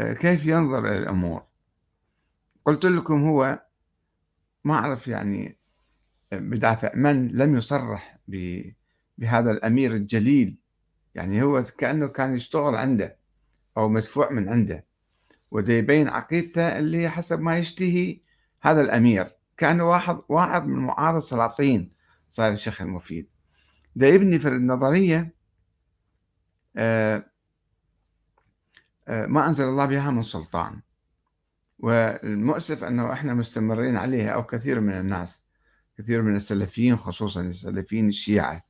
آه، 0.00 0.12
كيف 0.12 0.46
ينظر 0.46 0.88
إلى 0.88 0.98
الأمور. 0.98 1.42
قلت 2.64 2.84
لكم 2.84 3.28
هو 3.28 3.66
ما 4.64 4.74
أعرف 4.74 5.08
يعني 5.08 5.58
آه، 6.32 6.38
بدافع 6.38 6.90
من 6.94 7.28
لم 7.28 7.56
يصرح 7.56 8.18
بهذا 9.18 9.50
الأمير 9.50 9.92
الجليل. 9.92 10.56
يعني 11.14 11.42
هو 11.42 11.62
كأنه 11.62 12.06
كان 12.06 12.36
يشتغل 12.36 12.74
عنده 12.74 13.16
أو 13.76 13.88
مدفوع 13.88 14.30
من 14.32 14.48
عنده. 14.48 14.84
وده 15.50 15.72
يبين 15.72 16.08
عقيدته 16.08 16.78
اللي 16.78 17.08
حسب 17.08 17.40
ما 17.40 17.58
يشتهي 17.58 18.20
هذا 18.62 18.80
الأمير. 18.80 19.36
كأنه 19.56 19.90
واحد 19.90 20.18
واحد 20.28 20.66
من 20.66 20.78
معارض 20.78 21.20
سلاطين 21.20 21.92
صار 22.30 22.52
الشيخ 22.52 22.82
المفيد. 22.82 23.28
ده 23.96 24.06
يبني 24.06 24.38
في 24.38 24.48
النظرية 24.48 25.34
آه، 26.76 27.24
آه، 29.08 29.26
ما 29.26 29.46
أنزل 29.48 29.64
الله 29.64 29.86
بها 29.86 30.10
من 30.10 30.22
سلطان. 30.22 30.80
والمؤسف 31.78 32.84
أنه 32.84 33.12
إحنا 33.12 33.34
مستمرين 33.34 33.96
عليها 33.96 34.30
أو 34.30 34.42
كثير 34.46 34.80
من 34.80 34.92
الناس 34.92 35.42
كثير 35.98 36.22
من 36.22 36.36
السلفيين 36.36 36.96
خصوصا 36.96 37.40
السلفيين 37.40 38.08
الشيعة. 38.08 38.62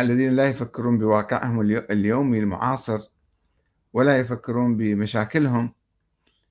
الذين 0.00 0.32
لا 0.32 0.46
يفكرون 0.46 0.98
بواقعهم 0.98 1.60
اليومي 1.60 2.38
المعاصر 2.38 3.00
ولا 3.92 4.18
يفكرون 4.18 4.76
بمشاكلهم 4.76 5.74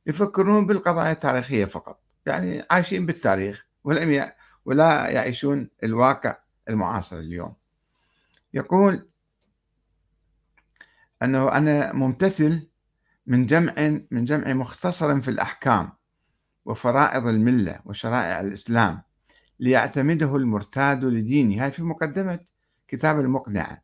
يفكرون 0.07 0.65
بالقضايا 0.65 1.11
التاريخية 1.11 1.65
فقط. 1.65 1.99
يعني 2.25 2.63
عايشين 2.71 3.05
بالتاريخ 3.05 3.67
ولم 3.83 4.31
ولا 4.65 5.09
يعيشون 5.09 5.69
الواقع 5.83 6.37
المعاصر 6.69 7.17
اليوم. 7.17 7.53
يقول 8.53 9.09
أنه 11.23 11.51
أنا 11.57 11.93
ممتثل 11.93 12.69
من 13.27 13.45
جمع 13.45 13.73
من 14.11 14.25
جمع 14.25 14.53
مختصر 14.53 15.21
في 15.21 15.27
الأحكام 15.27 15.91
وفرائض 16.65 17.27
الملة 17.27 17.79
وشرائع 17.85 18.39
الإسلام 18.39 19.01
ليعتمده 19.59 20.35
المرتاد 20.35 21.03
لدينه 21.03 21.63
هاي 21.63 21.71
في 21.71 21.83
مقدمة 21.83 22.39
كتاب 22.91 23.19
المقنعة. 23.19 23.83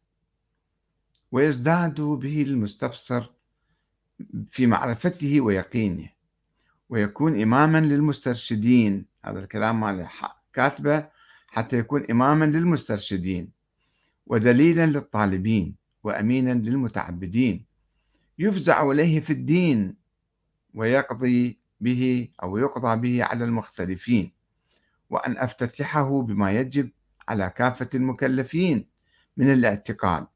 ويزداد 1.32 2.02
به 2.02 2.42
المستبصر 2.42 3.32
في 4.50 4.68
معرفته 4.68 5.42
ويقينه 5.42 6.10
ويكون 6.90 7.42
إماما 7.42 7.82
للمسترشدين. 7.82 9.06
هذا 9.26 9.40
الكلام 9.40 9.80
ماله 9.80 10.10
كاتبه 10.54 11.10
حتى 11.48 11.78
يكون 11.78 12.06
إماما 12.12 12.46
للمسترشدين 12.46 13.52
ودليلا 14.26 14.86
للطالبين 14.86 15.76
وأمينا 16.04 16.54
للمتعبدين. 16.54 17.66
يفزع 18.40 18.92
إليه 18.92 19.20
في 19.20 19.34
الدين 19.34 19.96
ويقضي 20.74 21.60
به 21.82 22.30
أو 22.44 22.58
يقضى 22.58 23.02
به 23.02 23.24
على 23.24 23.46
المختلفين. 23.46 24.32
وأن 25.10 25.38
أفتتحه 25.38 26.22
بما 26.22 26.52
يجب 26.52 26.90
على 27.28 27.54
كافة 27.58 27.90
المكلفين. 27.96 28.97
من 29.38 29.54
الاعتقاد 29.54 30.28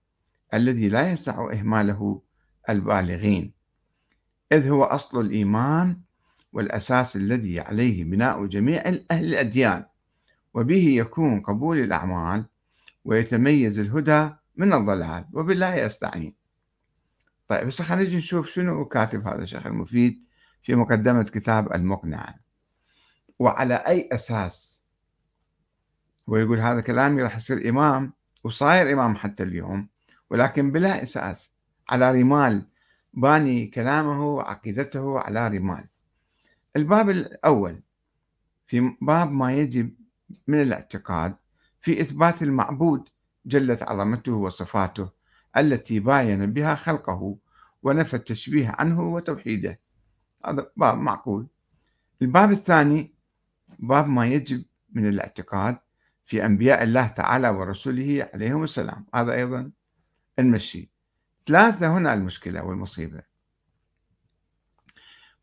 الذي 0.54 0.90
لا 0.90 1.12
يسع 1.12 1.52
إهماله 1.54 2.22
البالغين 2.70 3.54
إذ 4.52 4.70
هو 4.70 4.84
أصل 4.84 5.22
الإيمان 5.22 6.02
والأساس 6.54 7.16
الذي 7.16 7.60
عليه 7.60 8.04
بناء 8.04 8.46
جميع 8.46 8.82
أهل 9.12 9.26
الأديان 9.26 9.86
وبه 10.54 10.88
يكون 10.90 11.40
قبول 11.40 11.80
الأعمال 11.80 12.46
ويتميز 13.06 13.80
الهدى 13.80 14.30
من 14.56 14.74
الضلال 14.74 15.26
وبالله 15.34 15.86
أستعين 15.86 16.34
طيب 17.48 17.68
بس 17.68 17.82
خلينا 17.82 18.04
نجي 18.04 18.18
نشوف 18.18 18.48
شنو 18.50 18.86
كاتب 18.86 19.28
هذا 19.28 19.44
الشيخ 19.44 19.66
المفيد 19.66 20.24
في 20.64 20.76
مقدمة 20.76 21.24
كتاب 21.24 21.74
المقنعة 21.74 22.36
وعلى 23.40 23.76
أي 23.76 24.10
أساس؟ 24.12 24.84
ويقول 26.28 26.60
هذا 26.60 26.82
كلامي 26.82 27.24
راح 27.24 27.38
يصير 27.38 27.70
إمام 27.70 28.14
وصاير 28.44 28.94
إمام 28.94 29.16
حتى 29.16 29.44
اليوم 29.44 29.88
ولكن 30.30 30.72
بلا 30.72 31.04
أساس 31.04 31.54
على 31.90 32.12
رمال 32.12 32.66
باني 33.14 33.68
كلامه 33.68 34.26
وعقيدته 34.26 35.20
على 35.20 35.48
رمال. 35.48 35.88
الباب 36.76 37.10
الأول 37.10 37.82
في 38.68 38.96
باب 39.02 39.32
ما 39.32 39.54
يجب 39.54 39.96
من 40.48 40.62
الاعتقاد 40.62 41.36
في 41.82 42.02
إثبات 42.02 42.44
المعبود 42.44 43.10
جلت 43.46 43.84
عظمته 43.84 44.34
وصفاته 44.34 45.10
التي 45.58 46.00
باين 46.00 46.54
بها 46.54 46.76
خلقه 46.76 47.38
ونفى 47.84 48.14
التشبيه 48.14 48.76
عنه 48.80 49.02
وتوحيده. 49.14 49.80
هذا 50.46 50.72
باب 50.78 50.98
معقول. 50.98 51.48
الباب 52.22 52.52
الثاني 52.52 53.14
باب 53.80 54.08
ما 54.08 54.28
يجب 54.28 54.64
من 54.92 55.10
الاعتقاد 55.10 55.78
في 56.32 56.46
أنبياء 56.46 56.84
الله 56.84 57.08
تعالى 57.08 57.50
ورسوله 57.50 58.30
عليهم 58.34 58.64
السلام. 58.64 59.06
هذا 59.16 59.34
أيضا 59.34 59.72
المشي. 60.40 60.90
ثلاثة 61.46 61.98
هنا 61.98 62.14
المشكلة 62.14 62.64
والمصيبة. 62.64 63.22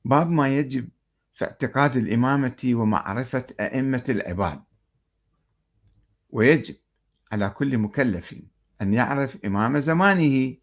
باب 0.05 0.31
ما 0.31 0.48
يجب 0.57 0.88
في 1.35 1.44
اعتقاد 1.44 1.96
الإمامة 1.96 2.57
ومعرفة 2.64 3.46
أئمة 3.61 4.05
العباد. 4.09 4.62
ويجب 6.31 6.77
على 7.33 7.51
كل 7.51 7.79
مكلف 7.79 8.35
أن 8.83 8.94
يعرف 8.94 9.44
إمام 9.44 9.81
زمانه 9.81 10.57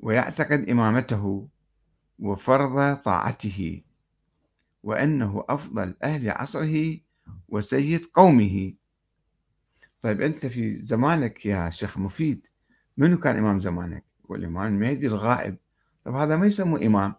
ويعتقد 0.00 0.68
إمامته 0.68 1.48
وفرض 2.18 2.96
طاعته 2.96 3.82
وأنه 4.82 5.44
أفضل 5.48 5.94
أهل 6.02 6.30
عصره 6.30 7.05
وسيد 7.48 8.06
قومه. 8.14 8.74
طيب 10.02 10.20
أنت 10.20 10.46
في 10.46 10.82
زمانك 10.82 11.46
يا 11.46 11.70
شيخ 11.70 11.98
مفيد 11.98 12.46
منو 12.96 13.18
كان 13.18 13.36
إمام 13.36 13.60
زمانك؟ 13.60 14.04
والإمام 14.24 14.74
المهدي 14.74 15.06
الغائب. 15.06 15.56
طيب 16.04 16.14
هذا 16.14 16.36
ما 16.36 16.46
يسمى 16.46 16.86
إمام. 16.86 17.14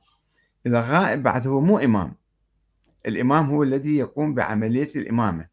إذا 0.66 0.82
غائب 0.82 1.24
بعد 1.24 1.48
هو 1.48 1.62
مو 1.62 1.80
إمام. 1.80 2.16
الإمام 3.06 3.46
هو 3.46 3.64
الذي 3.64 3.98
يقوم 3.98 4.34
بعملية 4.34 4.92
الإمامة 4.96 5.48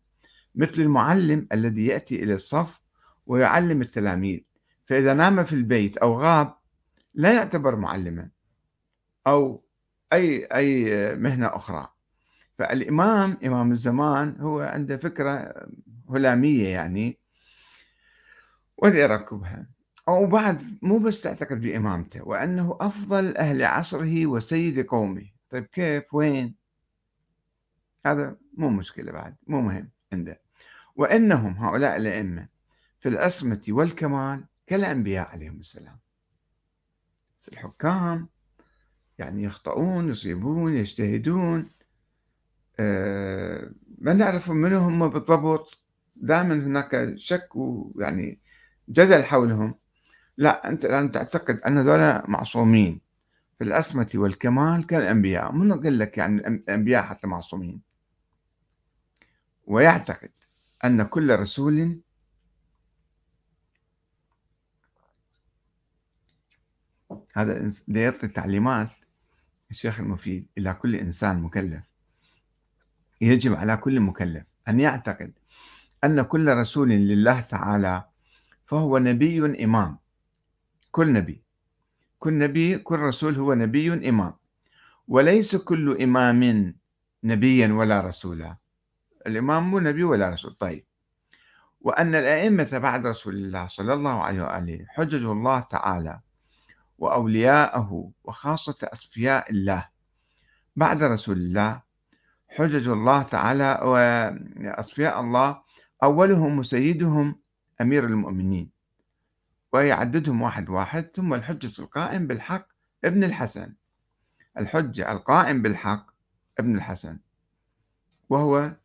مثل 0.55 0.83
المعلم 0.83 1.49
الذي 1.53 1.87
يأتي 1.87 2.23
إلى 2.23 2.35
الصف 2.35 2.83
ويعلم 3.27 3.83
التلاميذ. 3.83 4.41
فإذا 4.85 5.15
نام 5.15 5.45
في 5.45 5.53
البيت 5.53 5.97
أو 5.97 6.15
غاب 6.15 6.55
لا 7.15 7.33
يعتبر 7.33 7.77
معلما 7.77 8.31
أو 9.27 9.65
أي 10.13 10.45
أي 10.45 10.85
مهنة 11.17 11.47
أخرى. 11.47 11.94
فالإمام 12.59 13.38
إمام 13.45 13.73
الزمان 13.73 14.37
هو 14.40 14.61
عنده 14.61 14.97
فكرة 14.97 15.55
هلامية 16.11 16.69
يعني 16.69 17.19
وليركبها 18.77 19.67
أو 20.09 20.27
بعد 20.27 20.79
مو 20.83 20.99
بس 20.99 21.21
تعتقد 21.21 21.61
بإمامته 21.61 22.29
وأنه 22.29 22.79
أفضل 22.81 23.37
أهل 23.37 23.62
عصره 23.62 24.27
وسيد 24.27 24.87
قومه. 24.87 25.27
طيب 25.51 25.64
كيف؟ 25.64 26.14
وين؟ 26.14 26.55
هذا 28.07 28.37
مو 28.57 28.71
مشكلة 28.71 29.12
بعد 29.12 29.37
مو 29.47 29.61
مهم 29.61 29.90
عنده. 30.12 30.40
وإنهم 30.97 31.53
هؤلاء 31.53 31.97
الأئمة 31.97 32.49
في 33.01 33.09
العصمة 33.09 33.62
والكمال 33.69 34.45
كالأنبياء 34.67 35.29
عليهم 35.29 35.61
السلام. 35.61 35.99
الحكام 37.53 38.29
يعني 39.19 39.43
يخطئون 39.43 40.11
يصيبون 40.11 40.77
يجتهدون 40.77 41.71
ما 42.79 44.13
نعرف 44.13 44.51
من 44.51 44.73
هم 44.73 45.09
بالضبط. 45.09 45.79
دائما 46.17 46.55
هناك 46.55 47.13
شك 47.17 47.49
ويعني 47.57 48.39
جدل 48.89 49.25
حولهم. 49.25 49.75
لا 50.37 50.69
أنت 50.69 50.85
الآن 50.85 51.13
تعتقد 51.13 51.61
أن 51.61 51.79
هذول 51.79 52.31
معصومين 52.31 53.01
في 53.59 53.65
العصمة 53.65 54.11
والكمال 54.15 54.87
كالأنبياء. 54.87 55.53
من 55.53 55.73
قال 55.73 55.99
لك 55.99 56.19
يعني 56.19 56.49
الأنبياء 56.49 57.03
حتى 57.03 57.27
معصومين؟ 57.27 57.81
ويعتقد 59.67 60.31
أن 60.85 61.03
كل 61.03 61.39
رسول 61.39 62.01
هذا 67.37 67.73
يعطي 67.89 68.29
تعليمات 68.29 68.93
الشيخ 69.71 70.01
المفيد 70.01 70.47
إلى 70.59 70.75
كل 70.75 70.95
إنسان 70.95 71.43
مكلف. 71.43 71.94
يجب 73.25 73.55
على 73.55 73.77
كل 73.77 74.01
مكلف 74.01 74.45
أن 74.69 74.81
يعتقد 74.81 75.33
أن 76.05 76.23
كل 76.23 76.49
رسول 76.49 76.89
لله 76.89 77.41
تعالى 77.41 78.05
فهو 78.67 78.99
نبي 78.99 79.65
إمام. 79.65 79.99
كل 80.91 81.13
نبي. 81.13 81.43
كل 82.19 82.39
نبي 82.39 82.79
كل 82.79 82.99
رسول 82.99 83.35
هو 83.35 83.55
نبي 83.55 84.09
إمام. 84.09 84.33
وليس 85.09 85.57
كل 85.57 86.03
إمام 86.03 86.75
نبيا 87.25 87.73
ولا 87.73 88.01
رسولا. 88.01 88.57
الإمام 89.27 89.71
مو 89.71 89.79
نبي 89.79 90.05
ولا 90.05 90.31
رسول. 90.31 90.55
طيب. 90.55 90.85
وأن 91.81 92.15
الأئمة 92.15 92.79
بعد 92.79 93.07
رسول 93.07 93.35
الله 93.35 93.67
صلى 93.67 93.93
الله 93.93 94.23
عليه 94.23 94.43
وآله 94.43 94.87
حجج 94.89 95.25
الله 95.25 95.61
تعالى 95.61 96.21
وأولياءه 96.99 98.11
وخاصة 98.25 98.77
أصفياء 98.83 99.51
الله 99.51 99.89
بعد 100.77 101.03
رسول 101.03 101.37
الله 101.37 101.83
حجج 102.55 102.88
الله 102.88 103.23
تعالى 103.23 103.81
وأصفياء 103.83 105.21
الله 105.21 105.62
أولهم 106.03 106.59
وسيدهم 106.59 107.40
أمير 107.81 108.07
المؤمنين 108.07 108.71
ويعددهم 109.73 110.43
واحد 110.43 110.71
واحد 110.71 111.11
ثم 111.14 111.35
الحجة 111.35 111.83
القائم 111.83 112.27
بالحق 112.27 112.69
ابن 113.05 113.25
الحسن. 113.25 113.75
الحجة 114.59 115.12
القائم 115.12 115.62
بالحق 115.62 116.07
ابن 116.59 116.77
الحسن. 116.77 117.19
وهو 118.29 118.77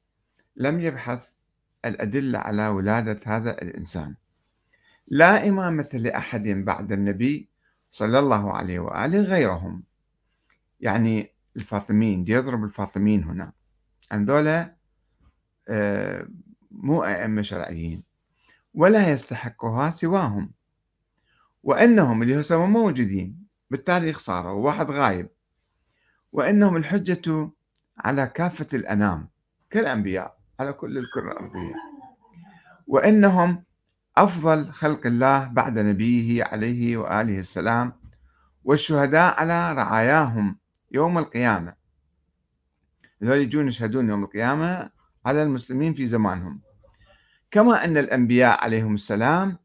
لم 0.55 0.79
يبحث 0.79 1.29
الأدلة 1.85 2.39
على 2.39 2.67
ولادة 2.67 3.19
هذا 3.25 3.61
الإنسان. 3.61 4.15
لا 5.07 5.47
إمامة 5.49 5.89
لأحد 5.93 6.47
بعد 6.47 6.91
النبي 6.91 7.49
صلى 7.91 8.19
الله 8.19 8.53
عليه 8.53 8.79
وآله 8.79 9.21
غيرهم. 9.21 9.83
يعني 10.79 11.35
الفاطميين 11.55 12.25
يضرب 12.27 12.63
الفاطميين 12.63 13.23
هنا. 13.23 13.58
هذولا 14.11 14.75
آه، 15.69 16.27
مو 16.71 17.03
أئمة 17.03 17.41
شرعيين 17.41 18.03
ولا 18.73 19.11
يستحقها 19.11 19.89
سواهم 19.89 20.51
وأنهم 21.63 22.23
اللي 22.23 22.41
هسه 22.41 22.65
موجودين 22.65 23.47
بالتاريخ 23.71 24.19
صاروا 24.19 24.65
واحد 24.65 24.91
غايب 24.91 25.29
وأنهم 26.31 26.77
الحجة 26.77 27.51
على 27.97 28.27
كافة 28.27 28.67
الأنام 28.73 29.29
كالأنبياء 29.69 30.37
على 30.59 30.73
كل 30.73 30.97
الكرة 30.97 31.31
الأرضية 31.31 31.73
وأنهم 32.87 33.63
أفضل 34.17 34.71
خلق 34.71 35.05
الله 35.05 35.47
بعد 35.47 35.79
نبيه 35.79 36.43
عليه 36.43 36.97
وآله 36.97 37.39
السلام 37.39 37.93
والشهداء 38.63 39.39
على 39.39 39.73
رعاياهم 39.73 40.59
يوم 40.91 41.17
القيامة. 41.17 41.73
هذول 43.23 43.37
يجون 43.37 43.67
يشهدون 43.67 44.09
يوم 44.09 44.23
القيامة 44.23 44.89
على 45.25 45.43
المسلمين 45.43 45.93
في 45.93 46.07
زمانهم. 46.07 46.61
كما 47.51 47.85
أن 47.85 47.97
الأنبياء 47.97 48.63
عليهم 48.63 48.95
السلام 48.95 49.57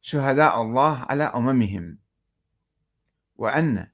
شهداء 0.00 0.62
الله 0.62 0.98
على 0.98 1.24
أممهم. 1.24 1.98
وأن 3.36 3.86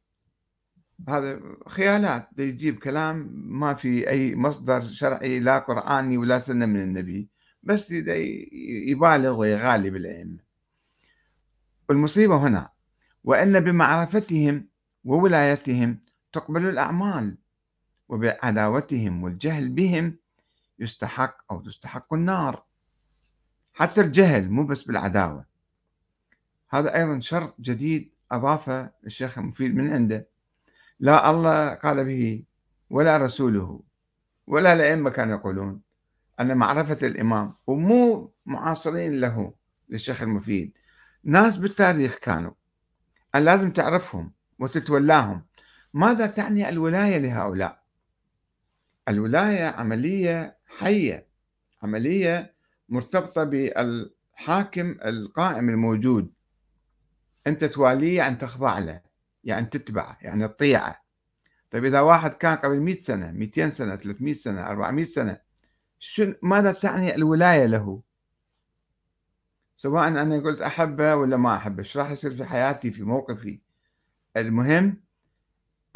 هذا 1.09 1.41
خيالات 1.69 2.29
يجيب 2.39 2.79
كلام 2.79 3.31
ما 3.35 3.75
في 3.75 4.09
أي 4.11 4.37
مصدر 4.37 4.81
شرعي 4.81 5.41
لا 5.41 5.59
قرآني 5.59 6.19
ولا 6.19 6.39
سنة 6.39 6.67
من 6.67 6.83
النبي 6.83 7.29
بس 7.63 7.91
يبالغ 8.89 9.39
ويغالي 9.39 9.91
بالأئمة 9.91 10.39
والمصيبة 11.89 12.37
هنا 12.37 12.71
وأن 13.25 13.61
بمعرفتهم 13.61 14.69
وولايتهم 15.05 16.01
تقبل 16.33 16.69
الأعمال. 16.69 17.39
وبعداوتهم 18.13 19.23
والجهل 19.23 19.69
بهم 19.69 20.17
يستحق 20.79 21.37
أو 21.51 21.61
تستحق 21.61 22.15
النار. 22.15 22.65
حتى 23.75 24.01
الجهل 24.01 24.51
مو 24.51 24.67
بس 24.67 24.83
بالعداوة. 24.83 25.45
هذا 26.71 26.97
أيضا 26.97 27.21
شرط 27.21 27.61
جديد 27.61 28.13
أضافه 28.33 28.91
الشيخ 29.07 29.39
المفيد 29.39 29.75
من 29.75 29.93
عنده. 29.93 30.29
لا 31.01 31.31
الله 31.31 31.75
قال 31.75 32.05
به 32.05 32.45
ولا 32.91 33.17
رسوله 33.17 33.81
ولا 34.47 34.73
الأئمة 34.73 35.11
كانوا 35.11 35.37
يقولون 35.37 35.81
أن 36.41 36.57
معرفة 36.57 37.07
الإمام 37.07 37.55
ومو 37.67 38.33
معاصرين 38.47 39.21
له 39.21 39.55
للشيخ 39.89 40.23
المفيد. 40.23 40.73
ناس 41.25 41.57
بالتاريخ 41.57 42.19
كانوا 42.19 42.53
لازم 43.35 43.71
تعرفهم 43.71 44.33
وتتولاهم. 44.59 45.45
ماذا 45.95 46.27
تعني 46.27 46.69
الولاية 46.69 47.19
لهؤلاء؟ 47.19 47.82
الولاية 49.09 49.65
عملية 49.65 50.59
حية 50.67 51.27
عملية 51.83 52.55
مرتبطة 52.89 53.45
بالحاكم 53.45 54.97
القائم 55.05 55.69
الموجود. 55.69 56.33
أنت 57.47 57.65
تواليه 57.65 58.17
يعني 58.17 58.37
تخضع 58.37 58.79
له 58.79 59.01
يعني 59.45 59.67
تتبعه 59.67 60.19
يعني 60.21 60.49
تطيعه. 60.49 61.03
طيب 61.71 61.85
إذا 61.85 62.01
واحد 62.01 62.33
كان 62.33 62.57
قبل 62.57 62.81
100 62.81 63.01
سنة 63.01 63.31
200 63.31 63.71
سنة 63.71 63.97
300 63.97 64.35
سنة 64.35 64.67
400 64.67 65.05
سنة 65.05 65.39
شن 65.99 66.35
ماذا 66.43 66.73
تعني 66.73 67.15
الولاية 67.15 67.67
له؟ 67.67 68.03
سواء 69.77 70.09
أنا 70.09 70.41
قلت 70.41 70.61
أحبه 70.61 71.15
ولا 71.15 71.37
ما 71.37 71.57
أحبه 71.57 71.79
إيش 71.79 71.97
راح 71.97 72.11
يصير 72.11 72.37
في 72.37 72.45
حياتي 72.45 72.91
في 72.91 73.03
موقفي؟ 73.03 73.61
المهم 74.37 75.01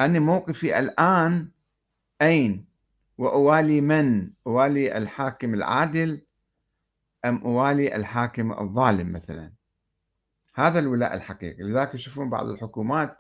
أن 0.01 0.23
موقفي 0.23 0.79
الآن 0.79 1.51
أين؟ 2.23 2.66
وأوالي 3.19 3.81
من؟ 3.81 4.31
أوالي 4.47 4.99
الحاكم 4.99 5.55
العادل 5.55 6.23
أم 7.25 7.37
أوالي 7.37 7.97
الحاكم 7.97 8.53
الظالم 8.53 9.13
مثلا؟ 9.13 9.53
هذا 10.55 10.79
الولاء 10.79 11.15
الحقيقي. 11.15 11.63
لذلك 11.63 11.95
يشوفون 11.95 12.31
بعض 12.31 12.49
الحكومات 12.49 13.19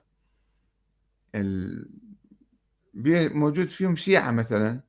موجود 3.35 3.66
فيهم 3.66 3.96
شيعة 3.96 4.30
مثلا 4.30 4.80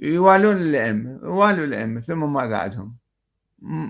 يوالون 0.00 0.56
الأئمة 0.56 1.20
يوالوا 1.22 1.64
الأئمة 1.64 2.00
ثم 2.00 2.32
ماذا 2.32 2.56
عندهم؟ 2.56 2.96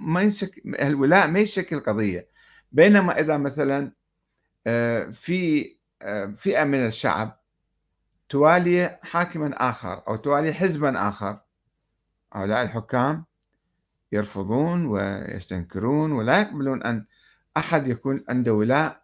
ما 0.02 0.22
يشكل 0.22 0.74
الولاء 0.74 1.30
ما 1.30 1.38
يشكل 1.38 1.80
قضية. 1.80 2.28
بينما 2.72 3.20
إذا 3.20 3.36
مثلا 3.36 3.92
آه، 4.66 5.04
في 5.04 5.70
آه، 6.02 6.26
فئة 6.26 6.64
من 6.64 6.86
الشعب 6.86 7.40
توالي 8.28 8.98
حاكما 9.02 9.70
آخر 9.70 10.02
أو 10.08 10.16
توالي 10.16 10.52
حزبا 10.52 11.08
آخر. 11.08 11.40
هؤلاء 12.32 12.62
الحكام 12.62 13.24
يرفضون 14.12 14.86
ويستنكرون 14.86 16.12
ولا 16.12 16.40
يقبلون 16.40 16.82
أن 16.82 17.06
أحد 17.56 17.88
يكون 17.88 18.24
عنده 18.28 18.54
ولاء 18.54 19.02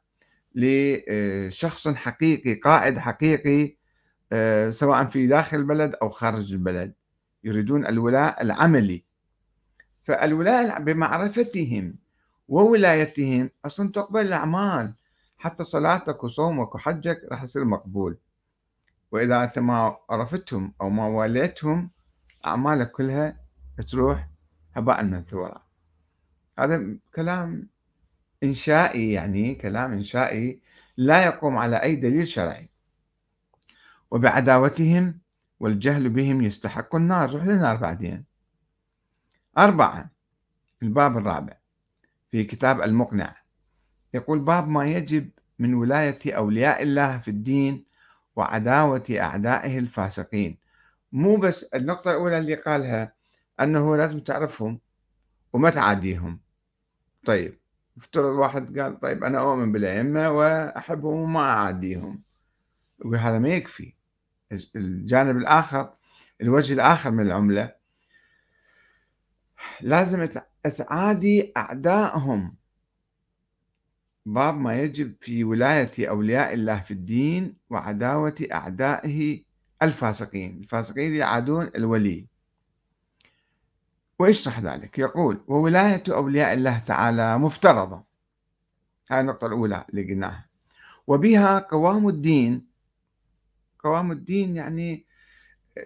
لشخص 0.54 1.88
حقيقي 1.88 2.54
قائد 2.54 2.98
حقيقي 2.98 3.76
آه، 4.32 4.70
سواء 4.70 5.04
في 5.04 5.26
داخل 5.26 5.56
البلد 5.56 5.94
أو 6.02 6.10
خارج 6.10 6.52
البلد. 6.52 6.92
يريدون 7.44 7.86
الولاء 7.86 8.42
العملي. 8.42 9.04
فالولاء 10.04 10.82
بمعرفتهم 10.82 11.94
وولايتهم 12.48 13.50
أصلا 13.64 13.92
تقبل 13.92 14.20
الأعمال. 14.20 14.94
حتى 15.38 15.64
صلاتك 15.64 16.24
وصومك 16.24 16.74
وحجك 16.74 17.20
راح 17.32 17.42
يصير 17.42 17.64
مقبول. 17.64 18.16
وإذا 19.12 19.44
أنت 19.44 19.58
ما 19.58 19.96
عرفتهم 20.10 20.74
أو 20.80 20.90
ما 20.90 21.06
واليتهم 21.06 21.90
أعمالك 22.46 22.90
كلها 22.90 23.36
تروح 23.88 24.28
هباء 24.74 25.04
منثورا 25.04 25.62
هذا 26.58 26.96
كلام 27.14 27.68
إنشائي 28.42 29.12
يعني 29.12 29.54
كلام 29.54 29.92
إنشائي 29.92 30.60
لا 30.96 31.24
يقوم 31.24 31.56
على 31.56 31.76
أي 31.76 31.96
دليل 31.96 32.28
شرعي. 32.28 32.68
وبعداوتهم 34.10 35.18
والجهل 35.60 36.08
بهم 36.08 36.42
يستحق 36.42 36.94
النار. 36.94 37.30
روح 37.30 37.44
للنار 37.44 37.76
بعدين. 37.76 38.24
أربعة 39.58 40.10
الباب 40.82 41.16
الرابع 41.18 41.56
في 42.30 42.44
كتاب 42.44 42.82
المقنع. 42.82 43.36
يقول 44.14 44.38
باب 44.38 44.68
ما 44.68 44.86
يجب 44.86 45.30
من 45.58 45.74
ولاية 45.74 46.36
أولياء 46.36 46.82
الله 46.82 47.18
في 47.18 47.28
الدين 47.28 47.84
وعداوة 48.36 49.04
أعدائه 49.10 49.78
الفاسقين. 49.78 50.58
مو 51.12 51.36
بس 51.36 51.62
النقطة 51.64 52.10
الأولى 52.10 52.38
اللي 52.38 52.54
قالها 52.54 53.12
أنه 53.60 53.96
لازم 53.96 54.20
تعرفهم 54.20 54.80
وما 55.52 55.70
تعاديهم. 55.70 56.40
طيب 57.26 57.58
افترض 57.96 58.24
واحد 58.24 58.78
قال 58.78 59.00
طيب 59.00 59.24
أنا 59.24 59.40
أؤمن 59.40 59.72
بالأئمة 59.72 60.30
وأحبهم 60.30 61.20
وما 61.20 61.40
أعاديهم. 61.40 62.22
وهذا 63.04 63.38
ما 63.38 63.48
يكفي. 63.48 63.94
الجانب 64.76 65.36
الآخر 65.36 65.94
الوجه 66.40 66.74
الآخر 66.74 67.10
من 67.10 67.26
العملة 67.26 67.74
لازم 69.80 70.28
تعادي 70.78 71.52
أعدائهم. 71.56 72.56
باب 74.26 74.58
ما 74.58 74.80
يجب 74.82 75.14
في 75.20 75.44
ولاية 75.44 76.08
أولياء 76.08 76.54
الله 76.54 76.80
في 76.80 76.90
الدين 76.90 77.56
وعداوة 77.70 78.34
أعدائه 78.52 79.42
الفاسقين. 79.82 80.58
الفاسقين 80.58 81.14
يعادون 81.14 81.70
الولي. 81.76 82.26
ويشرح 84.18 84.60
ذلك. 84.60 84.98
يقول 84.98 85.40
وولاية 85.48 86.02
أولياء 86.08 86.52
الله 86.52 86.78
تعالى 86.78 87.38
مفترضة. 87.38 88.04
هاي 89.10 89.20
النقطة 89.20 89.46
الأولى 89.46 89.84
اللي 89.90 90.02
قلناها. 90.02 90.46
وبها 91.06 91.58
قوام 91.58 92.08
الدين. 92.08 92.66
قوام 93.84 94.12
الدين 94.12 94.56
يعني 94.56 95.06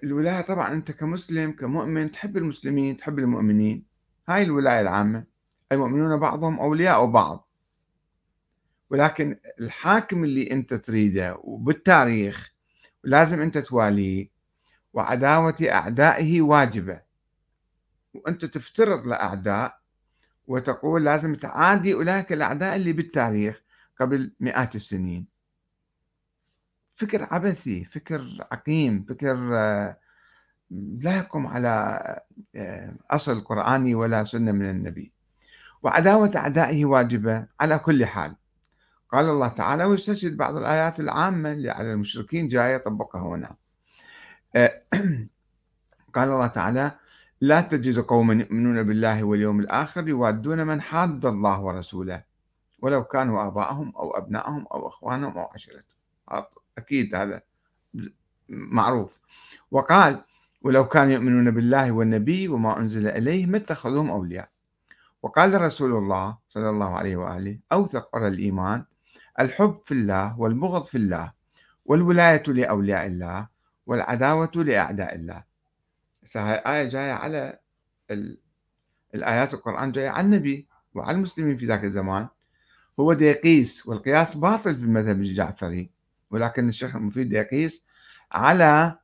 الولاية 0.05 0.41
طبعا 0.41 0.73
أنت 0.73 0.93
كمسلم 0.93 1.51
كمؤمن 1.51 2.13
تحب 2.13 2.37
المسلمين 2.37 2.97
تحب 2.97 3.19
المؤمنين. 3.19 3.85
هاي 4.29 4.43
الولاية 4.43 4.81
العامة. 4.81 5.25
المؤمنون 5.73 6.19
بعضهم 6.19 6.61
أولياء 6.61 7.07
بعض. 7.07 7.46
ولكن 8.91 9.39
الحاكم 9.61 10.25
اللي 10.25 10.51
أنت 10.51 10.75
تريده 10.75 11.37
وبالتاريخ 11.43 12.53
لازم 13.05 13.41
أنت 13.41 13.59
تواليه 13.59 14.31
وعداوة 14.93 15.57
أعدائه 15.63 16.43
واجبة. 16.43 17.01
وأنت 18.15 18.45
تفترض 18.45 19.07
لأعداء 19.07 19.81
وتقول 20.47 21.05
لازم 21.05 21.35
تعادي 21.35 21.95
أولئك 21.95 22.33
الأعداء 22.33 22.77
اللي 22.77 22.93
بالتاريخ 22.93 23.63
قبل 24.01 24.33
مئات 24.41 24.77
السنين. 24.77 25.27
فكر 26.97 27.29
عبثي 27.31 27.85
فكر 27.85 28.47
عقيم 28.53 29.05
فكر 29.09 29.59
آه، 29.59 29.99
لا 31.01 31.17
يقوم 31.17 31.47
على 31.47 32.01
آه، 32.55 32.97
أصل 33.11 33.45
قرآني 33.45 33.95
ولا 33.95 34.25
سنة 34.25 34.53
من 34.53 34.71
النبي. 34.71 35.13
وعداوة 35.83 36.33
أعدائه 36.37 36.85
واجبة 36.85 37.47
على 37.61 37.79
كل 37.79 38.07
حال. 38.07 38.37
قال 39.13 39.25
الله 39.29 39.49
تعالى 39.49 39.85
ويستشهد 39.85 40.37
بعض 40.37 40.57
الآيات 40.57 41.01
العامة 41.01 41.53
اللي 41.53 41.71
على 41.71 41.93
المشركين 41.93 42.49
جاية 42.49 42.77
طبقها 42.77 43.23
هنا. 43.23 43.57
قال 46.15 46.29
الله 46.29 46.47
تعالى 46.47 46.93
لا 47.41 47.61
تجد 47.61 47.99
قوما 47.99 48.35
يؤمنون 48.35 48.83
بالله 48.83 49.25
واليوم 49.25 49.61
الآخر 49.61 50.09
يوادون 50.09 50.67
من 50.67 50.81
حاد 50.81 51.27
الله 51.27 51.61
ورسوله 51.61 52.23
ولو 52.83 53.05
كانوا 53.05 53.47
آباءهم 53.47 53.93
أو 53.97 54.17
أبنائهم 54.17 54.67
أو 54.67 54.89
أخوانهم 54.89 55.39
أو 55.39 55.49
عشيرتهم. 55.55 55.97
أكيد 56.79 57.15
هذا 57.15 57.43
معروف. 58.49 59.19
وقال 59.71 60.25
ولو 60.63 60.89
كانوا 60.89 61.13
يؤمنون 61.13 61.51
بالله 61.51 61.93
والنبي 61.93 62.49
وما 62.49 62.79
أنزل 62.79 63.09
إليه 63.09 63.47
ما 63.47 63.57
اتخذوهم 63.57 64.11
أولياء. 64.11 64.49
وقال 65.23 65.61
رسول 65.61 65.93
الله 65.93 66.39
صلى 66.49 66.71
الله 66.71 66.95
عليه 66.95 67.17
وآله 67.17 67.59
أوثق 67.73 68.17
على 68.17 68.29
الإيمان 68.29 68.85
الحب 69.41 69.81
في 69.85 69.93
الله 69.93 70.41
والبغض 70.41 70.85
في 70.85 70.99
الله 70.99 71.33
والولاية 71.85 72.43
لأولياء 72.47 73.07
الله 73.07 73.49
والعداوة 73.87 74.51
لأعداء 74.55 75.15
الله. 75.15 75.45
هاي 76.37 76.63
آية 76.67 76.89
جاية 76.89 77.13
على 77.13 77.59
الآيات 79.15 79.55
القرآن 79.55 79.93
جاية 79.93 80.09
على 80.11 80.25
النبي 80.25 80.69
وعلى 80.95 81.17
المسلمين 81.17 81.57
في 81.57 81.67
ذاك 81.67 81.85
الزمان. 81.85 82.29
هو 83.01 83.13
يقيس 83.13 83.87
والقياس 83.87 84.37
باطل 84.37 84.77
في 84.77 84.83
المذهب 84.83 85.21
الجعفري 85.21 85.91
ولكن 86.31 86.69
الشيخ 86.69 86.97
المفيد 86.97 87.33
يقيس 87.33 87.85
على 88.33 88.99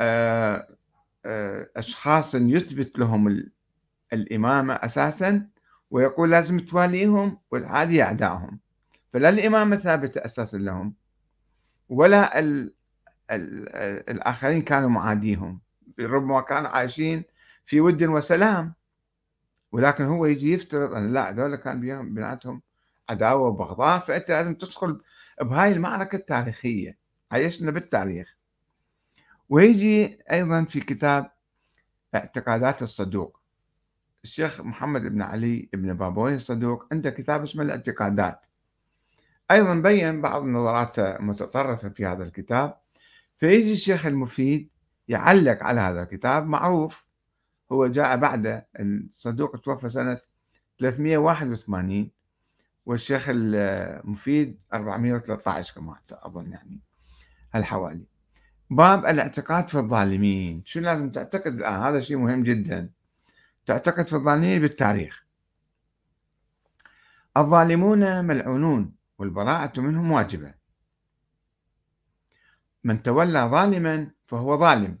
آه، 0.00 0.68
آه، 1.26 1.70
أشخاص 1.76 2.34
يثبت 2.34 2.98
لهم 2.98 3.44
الإمامة 4.12 4.74
أساسا 4.74 5.48
ويقول 5.90 6.30
لازم 6.30 6.60
تواليهم 6.60 7.38
والعادي 7.50 8.02
أعدائهم. 8.02 8.58
فلا 9.14 9.28
الإمامة 9.28 9.76
ثابتة 9.76 10.24
أساسا 10.24 10.56
لهم 10.56 10.94
ولا 11.88 12.38
ال 12.38 12.74
ال 13.30 13.68
الآخرين 14.10 14.62
كانوا 14.62 14.88
معاديهم. 14.88 15.60
ربما 16.00 16.40
كانوا 16.40 16.68
عايشين 16.68 17.24
في 17.66 17.80
ود 17.80 18.02
وسلام 18.02 18.74
ولكن 19.72 20.04
هو 20.04 20.26
يجي 20.26 20.52
يفترض 20.52 20.94
أن 20.94 21.12
لا 21.12 21.30
هذول 21.30 21.56
كان 21.56 21.80
بيناتهم 22.14 22.62
عداوة 23.10 23.48
وبغضاء 23.48 23.98
فأنت 24.00 24.30
لازم 24.30 24.54
تدخل 24.54 25.00
بهاي 25.40 25.72
المعركة 25.72 26.16
التاريخية. 26.16 26.98
عيشنا 27.32 27.70
بالتاريخ. 27.70 28.36
ويجي 29.48 30.18
أيضا 30.30 30.64
في 30.64 30.80
كتاب 30.80 31.30
اعتقادات 32.14 32.82
الصدوق. 32.82 33.40
الشيخ 34.24 34.60
محمد 34.60 35.02
بن 35.02 35.22
علي 35.22 35.68
بن 35.72 35.94
بابوي 35.94 36.34
الصدوق 36.34 36.86
عنده 36.92 37.10
كتاب 37.10 37.42
اسمه 37.42 37.62
الاعتقادات. 37.62 38.40
أيضا 39.50 39.74
بين 39.74 40.20
بعض 40.20 40.42
النظرات 40.42 41.00
متطرفة 41.00 41.88
في 41.88 42.06
هذا 42.06 42.24
الكتاب. 42.24 42.76
فيجي 43.38 43.72
الشيخ 43.72 44.06
المفيد 44.06 44.68
يعلق 45.08 45.62
على 45.62 45.80
هذا 45.80 46.02
الكتاب 46.02 46.46
معروف 46.46 47.06
هو 47.72 47.86
جاء 47.86 48.16
بعد 48.16 48.64
الصدوق 48.80 49.56
توفى 49.56 49.88
سنة 49.88 50.18
381 50.78 52.10
والشيخ 52.86 53.24
المفيد 53.28 54.62
413 54.74 55.74
كما 55.74 55.96
أظن 56.12 56.50
يعني 56.50 56.80
هالحوالي. 57.54 58.04
باب 58.70 59.06
الاعتقاد 59.06 59.68
في 59.68 59.78
الظالمين. 59.78 60.62
شو 60.64 60.80
لازم 60.80 61.10
تعتقد 61.10 61.54
الآن؟ 61.54 61.82
هذا 61.82 62.00
شيء 62.00 62.16
مهم 62.16 62.42
جدا. 62.42 62.90
تعتقد 63.66 64.06
في 64.06 64.12
الظالمين 64.12 64.60
بالتاريخ. 64.60 65.24
الظالمون 67.36 68.24
ملعونون. 68.24 68.92
والبراءة 69.18 69.80
منهم 69.80 70.10
واجبة. 70.10 70.54
من 72.84 73.02
تولى 73.02 73.40
ظالما 73.40 74.10
فهو 74.26 74.58
ظالم. 74.58 74.98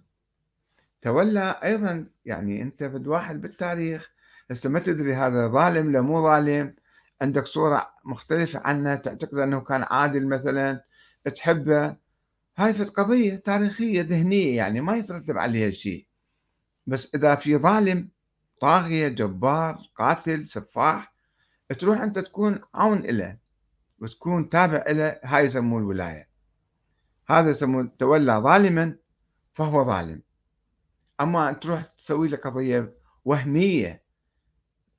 تولى 1.02 1.60
أيضا 1.64 2.06
يعني 2.24 2.62
أنت 2.62 2.84
في 2.84 3.08
واحد 3.08 3.40
بالتاريخ 3.40 4.12
هسه 4.50 4.70
ما 4.70 4.80
تدري 4.80 5.14
هذا 5.14 5.48
ظالم 5.48 5.92
لا 5.92 6.00
مو 6.00 6.22
ظالم. 6.22 6.74
عندك 7.22 7.46
صورة 7.46 7.90
مختلفة 8.04 8.60
عنه 8.64 8.94
تعتقد 8.94 9.38
أنه 9.38 9.60
كان 9.60 9.84
عادل 9.90 10.26
مثلا 10.26 10.84
تحبه. 11.34 11.96
هاي 12.56 12.74
في 12.74 12.84
قضية 12.84 13.36
تاريخية 13.36 14.02
ذهنية 14.02 14.56
يعني 14.56 14.80
ما 14.80 14.96
يترتب 14.96 15.38
عليها 15.38 15.70
شيء. 15.70 16.06
بس 16.86 17.14
إذا 17.14 17.34
في 17.34 17.56
ظالم 17.56 18.08
طاغية 18.60 19.08
جبار 19.08 19.90
قاتل 19.96 20.48
سفاح 20.48 21.12
تروح 21.78 22.00
أنت 22.00 22.18
تكون 22.18 22.60
عون 22.74 22.98
له 22.98 23.43
وتكون 24.04 24.48
تابع 24.48 24.84
له 24.88 25.20
هاي 25.24 25.44
يسموه 25.44 25.78
الولاية. 25.78 26.28
هذا 27.28 27.50
يسموه 27.50 27.92
تولى 27.98 28.32
ظالما 28.32 28.96
فهو 29.52 29.84
ظالم. 29.84 30.22
أما 31.20 31.52
تروح 31.52 31.82
تسوي 31.82 32.28
له 32.28 32.36
قضية 32.36 32.94
وهمية 33.24 34.04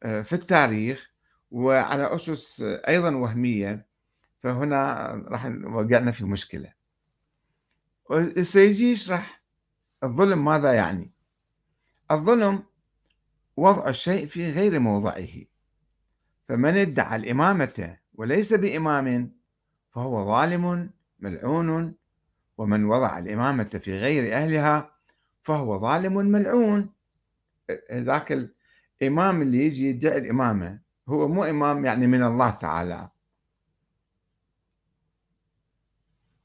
آه، 0.04 0.22
في 0.22 0.34
التاريخ 0.34 1.12
وعلى 1.52 2.16
أسس 2.16 2.62
أيضا 2.62 3.16
وهمية 3.16 3.88
فهنا 4.44 5.04
راح 5.28 5.46
وقعنا 5.46 6.12
في 6.12 6.26
مشكلة. 6.26 6.74
سيجي 8.42 8.92
يشرح 8.92 9.44
الظلم 10.04 10.46
ماذا 10.46 10.74
يعني؟ 10.74 11.12
الظلم 12.12 12.64
وضع 13.58 13.90
الشيء 13.90 14.28
في 14.28 14.52
غير 14.52 14.80
موضعه. 14.80 15.28
فمن 16.50 16.78
ادعى 16.78 17.16
الإمامة 17.16 17.98
وليس 18.18 18.54
بإمام 18.54 19.32
فهو 19.92 20.26
ظالم 20.26 20.90
ملعون 21.20 21.96
ومن 22.58 22.86
وضع 22.86 23.20
الإمامة 23.20 23.64
في 23.64 23.98
غير 24.00 24.34
أهلها 24.34 24.92
فهو 25.44 25.80
ظالم 25.80 26.14
ملعون. 26.14 26.90
ذاك 27.92 28.50
الإمام 29.02 29.42
اللي 29.42 29.66
يجي 29.66 29.90
يدعي 29.90 30.18
الإمامة 30.18 30.80
هو 31.10 31.28
مو 31.28 31.44
إمام 31.44 31.86
يعني 31.86 32.08
من 32.08 32.24
الله 32.24 32.50
تعالى. 32.50 33.10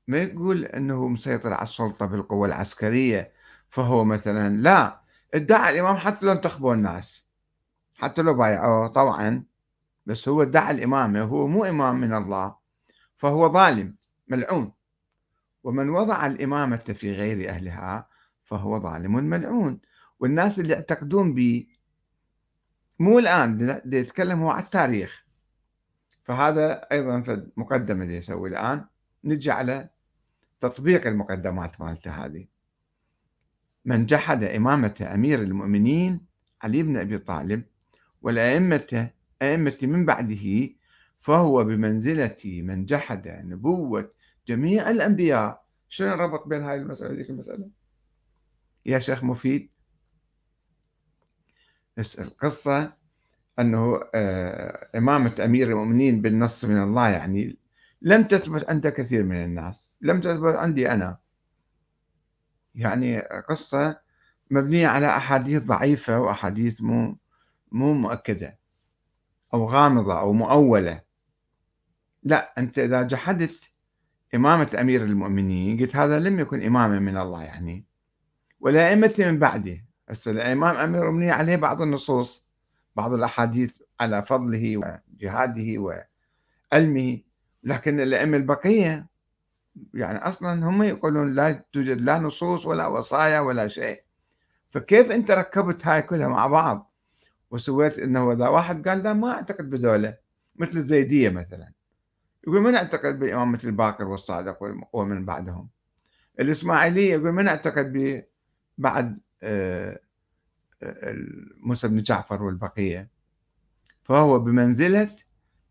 ما 0.08 0.18
يقول 0.18 0.64
أنه 0.64 1.08
مسيطر 1.08 1.52
على 1.52 1.62
السلطة 1.62 2.06
بالقوة 2.06 2.48
العسكرية 2.48 3.32
فهو 3.68 4.04
مثلا 4.04 4.56
لا 4.56 5.00
ادعى 5.34 5.74
الإمام 5.74 5.96
حتى 5.96 6.26
لو 6.26 6.32
انتخبوا 6.32 6.74
الناس 6.74 7.26
حتى 7.94 8.22
لو 8.22 8.34
بايعوه 8.34 8.88
طبعا. 8.88 9.49
بس 10.10 10.28
هو 10.28 10.42
ادعى 10.42 10.70
الإمامة 10.74 11.22
هو 11.22 11.46
مو 11.46 11.64
إمام 11.64 12.00
من 12.00 12.14
الله 12.14 12.56
فهو 13.16 13.52
ظالم 13.52 13.96
ملعون. 14.28 14.72
ومن 15.64 15.90
وضع 15.90 16.26
الإمامة 16.26 16.76
في 16.76 17.12
غير 17.12 17.50
أهلها 17.50 18.08
فهو 18.44 18.80
ظالم 18.80 19.16
ملعون. 19.16 19.80
والناس 20.20 20.60
اللي 20.60 20.72
يعتقدون 20.72 21.34
به 21.34 21.66
مو 22.98 23.18
الآن 23.18 23.80
يتكلم 23.86 24.40
هو 24.40 24.50
على 24.50 24.64
التاريخ. 24.64 25.26
فهذا 26.22 26.72
أيضا 26.92 27.20
في 27.20 27.32
المقدمة 27.32 28.02
اللي 28.02 28.16
يسوي 28.16 28.48
الآن 28.48 28.86
نجي 29.24 29.50
على 29.50 29.88
تطبيق 30.60 31.06
المقدمات 31.06 31.80
مالته 31.80 32.10
هذه. 32.10 32.46
من 33.84 34.06
جحد 34.06 34.44
إمامة 34.44 35.10
أمير 35.14 35.42
المؤمنين 35.42 36.26
علي 36.62 36.82
بن 36.82 36.96
أبي 36.96 37.18
طالب 37.18 37.64
والأئمة 38.22 39.10
أئمة 39.42 39.78
من 39.82 40.04
بعده 40.06 40.68
فهو 41.20 41.64
بمنزلة 41.64 42.36
من 42.44 42.86
جحد 42.86 43.28
نبوة 43.28 44.10
جميع 44.48 44.90
الأنبياء. 44.90 45.64
شنو 45.88 46.14
الربط 46.14 46.48
بين 46.48 46.62
هاي 46.62 46.76
المسألة 46.76 47.14
ذيك 47.14 47.30
المسألة؟ 47.30 47.68
يا 48.86 48.98
شيخ 48.98 49.24
مفيد 49.24 49.70
القصة 52.18 52.92
أنه 53.58 54.00
آه، 54.14 54.88
إمامة 54.96 55.36
أمير 55.44 55.68
المؤمنين 55.68 56.22
بالنص 56.22 56.64
من 56.64 56.82
الله 56.82 57.08
يعني 57.08 57.56
لم 58.02 58.22
تثبت 58.22 58.70
عند 58.70 58.88
كثير 58.88 59.22
من 59.22 59.44
الناس 59.44 59.90
لم 60.00 60.20
تثبت 60.20 60.54
عندي 60.54 60.90
أنا. 60.90 61.18
يعني 62.74 63.20
قصة 63.20 64.00
مبنية 64.50 64.86
على 64.88 65.06
أحاديث 65.16 65.62
ضعيفة 65.62 66.20
وأحاديث 66.20 66.82
مو 66.82 67.16
مو 67.72 67.94
مؤكدة. 67.94 68.59
أو 69.54 69.66
غامضة 69.66 70.20
أو 70.20 70.32
مؤولة. 70.32 71.00
لا 72.22 72.54
أنت 72.58 72.78
إذا 72.78 73.02
جحدت 73.02 73.70
إمامة 74.34 74.76
أمير 74.80 75.04
المؤمنين 75.04 75.80
قلت 75.80 75.96
هذا 75.96 76.18
لم 76.18 76.40
يكن 76.40 76.62
إماما 76.62 76.98
من 76.98 77.16
الله 77.16 77.42
يعني. 77.42 77.84
ولا 78.60 78.88
أئمة 78.88 79.14
من 79.18 79.38
بعده. 79.38 79.84
هسه 80.08 80.30
الإمام 80.30 80.76
أمير 80.76 81.02
المؤمنين 81.02 81.30
عليه 81.30 81.56
بعض 81.56 81.82
النصوص 81.82 82.44
بعض 82.96 83.12
الأحاديث 83.12 83.78
على 84.00 84.22
فضله 84.22 84.76
وجهاده 84.76 85.80
وعلمه 86.72 87.18
لكن 87.64 88.00
الأئمة 88.00 88.36
البقية 88.36 89.06
يعني 89.94 90.18
أصلا 90.18 90.68
هم 90.68 90.82
يقولون 90.82 91.34
لا 91.34 91.64
توجد 91.72 92.00
لا 92.00 92.18
نصوص 92.18 92.66
ولا 92.66 92.86
وصايا 92.86 93.40
ولا 93.40 93.68
شيء. 93.68 94.02
فكيف 94.70 95.10
أنت 95.10 95.30
ركبت 95.30 95.86
هاي 95.86 96.02
كلها 96.02 96.28
مع 96.28 96.46
بعض؟ 96.46 96.89
وسويت 97.50 97.98
أنه 97.98 98.32
إذا 98.32 98.48
واحد 98.48 98.88
قال 98.88 99.02
لا 99.02 99.12
ما 99.12 99.32
أعتقد 99.32 99.70
بدولة 99.70 100.16
مثل 100.56 100.76
الزيدية 100.76 101.30
مثلا. 101.30 101.72
يقول 102.46 102.60
من 102.60 102.74
أعتقد 102.74 103.18
بإمامة 103.18 103.60
الباقر 103.64 104.08
والصادق 104.08 104.58
ومن 104.92 105.24
بعدهم. 105.24 105.68
الإسماعيلية 106.40 107.12
يقول 107.12 107.32
من 107.32 107.48
أعتقد 107.48 107.92
به 107.92 108.22
بعد 108.78 109.20
آه، 109.42 110.00
آه، 110.82 111.14
موسى 111.56 111.88
بن 111.88 112.02
جعفر 112.02 112.42
والبقية. 112.42 113.10
فهو 114.02 114.38
بمنزلة 114.38 115.10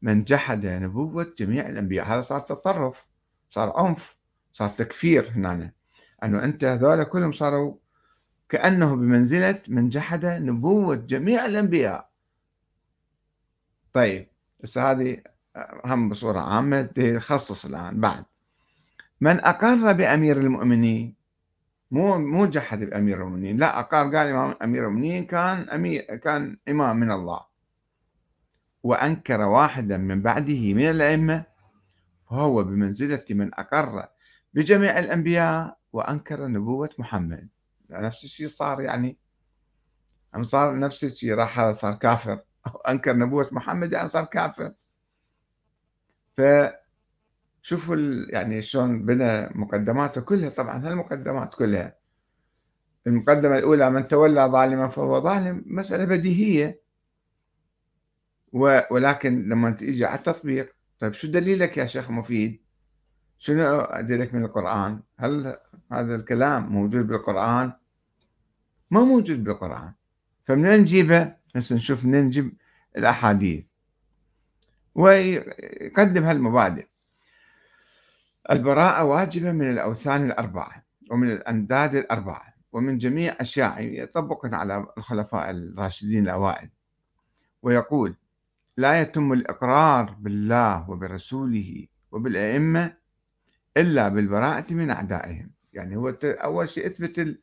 من 0.01 0.23
جحد 0.23 0.65
نبوة 0.65 1.33
جميع 1.37 1.67
الأنبياء. 1.67 2.05
هذا 2.05 2.21
صار 2.21 2.41
تطرف 2.41 3.07
صار 3.49 3.73
عنف 3.77 4.17
صار 4.53 4.69
تكفير 4.69 5.29
هنا. 5.29 5.71
أنه 6.23 6.43
أنت 6.43 6.63
هذول 6.63 7.03
كلهم 7.03 7.31
صاروا 7.31 7.75
كأنه 8.49 8.95
بمنزلة 8.95 9.61
من 9.67 9.89
جحد 9.89 10.25
نبوة 10.25 10.95
جميع 10.95 11.45
الأنبياء. 11.45 12.09
طيب 13.93 14.27
بس 14.59 14.77
هذه 14.77 15.17
هم 15.85 16.09
بصورة 16.09 16.39
عامة 16.39 16.81
تخصص 16.81 17.65
الآن. 17.65 17.99
بعد 18.01 18.25
من 19.21 19.39
أقر 19.45 19.93
بأمير 19.93 20.37
المؤمنين؟ 20.37 21.15
مو 21.91 22.17
مو 22.17 22.45
جحد 22.45 22.83
بأمير 22.83 23.17
المؤمنين 23.17 23.57
لا 23.57 23.79
أقر 23.79 24.03
قال 24.03 24.27
إمام 24.27 24.55
أمير 24.63 24.87
المؤمنين 24.87 25.25
كان 25.25 25.69
أمير 25.69 26.01
كان 26.01 26.57
إمام 26.69 26.97
من 26.97 27.11
الله. 27.11 27.39
وأنكر 28.83 29.41
واحدا 29.41 29.97
من 29.97 30.21
بعده 30.21 30.73
من 30.73 30.89
الأئمة 30.89 31.43
فهو 32.29 32.63
بمنزلة 32.63 33.25
من 33.29 33.53
أقر 33.53 34.07
بجميع 34.53 34.99
الأنبياء 34.99 35.77
وأنكر 35.93 36.47
نبوة 36.47 36.89
محمد. 36.99 37.47
نفس 37.89 38.23
الشيء 38.23 38.47
صار 38.47 38.81
يعني 38.81 39.17
أم 40.35 40.43
صار 40.43 40.79
نفس 40.79 41.03
الشيء 41.03 41.33
راح 41.33 41.71
صار 41.71 41.95
كافر. 41.95 42.39
أنكر 42.89 43.13
نبوة 43.15 43.49
محمد 43.51 43.93
يعني 43.93 44.09
صار 44.09 44.25
كافر. 44.25 44.73
فشوفوا 46.37 47.95
يعني 48.29 48.61
شلون 48.61 49.05
بنى 49.05 49.49
مقدماته 49.55 50.21
كلها. 50.21 50.49
طبعا 50.49 50.87
هالمقدمات 50.87 51.55
كلها 51.55 51.95
المقدمة 53.07 53.57
الأولى 53.57 53.89
من 53.89 54.03
تولى 54.03 54.45
ظالما 54.45 54.87
فهو 54.87 55.21
ظالم. 55.21 55.63
مسألة 55.67 56.05
بديهية. 56.05 56.81
ولكن 58.91 59.49
لما 59.49 59.71
تيجي 59.71 60.05
على 60.05 60.19
التطبيق 60.19 60.75
طيب 60.99 61.13
شو 61.13 61.27
دليلك 61.27 61.77
يا 61.77 61.85
شيخ 61.85 62.11
مفيد؟ 62.11 62.61
شنو 63.37 63.87
دليلك 64.01 64.33
من 64.33 64.45
القرآن؟ 64.45 65.03
هل 65.17 65.57
هذا 65.91 66.15
الكلام 66.15 66.71
موجود 66.71 67.07
بالقرآن؟ 67.07 67.73
ما 68.91 68.99
موجود 68.99 69.43
بالقرآن. 69.43 69.93
فمنين 70.47 70.79
نجيبه؟ 70.79 71.35
هسه 71.55 71.75
نشوف 71.75 72.05
منين 72.05 72.25
نجيب 72.25 72.57
الأحاديث. 72.97 73.69
ويقدم 74.95 76.23
هالمبادئ. 76.23 76.87
البراءة 78.51 79.03
واجبة 79.03 79.51
من 79.51 79.69
الأوثان 79.69 80.25
الأربعة 80.25 80.83
ومن 81.11 81.31
الأنداد 81.31 81.95
الأربعة 81.95 82.53
ومن 82.71 82.97
جميع 82.97 83.35
أشياء 83.41 83.81
يطبق 83.81 84.55
على 84.55 84.87
الخلفاء 84.97 85.49
الراشدين 85.51 86.23
الأوائل. 86.23 86.69
ويقول 87.61 88.15
لا 88.77 89.01
يتم 89.01 89.33
الإقرار 89.33 90.15
بالله 90.19 90.89
وبرسوله 90.89 91.87
وبالأئمة 92.11 92.93
إلا 93.77 94.09
بالبراءة 94.09 94.73
من 94.73 94.89
أعدائهم. 94.89 95.51
يعني 95.73 95.95
هو 95.95 96.09
أول 96.23 96.69
شيء 96.69 96.87
اثبت 96.87 97.39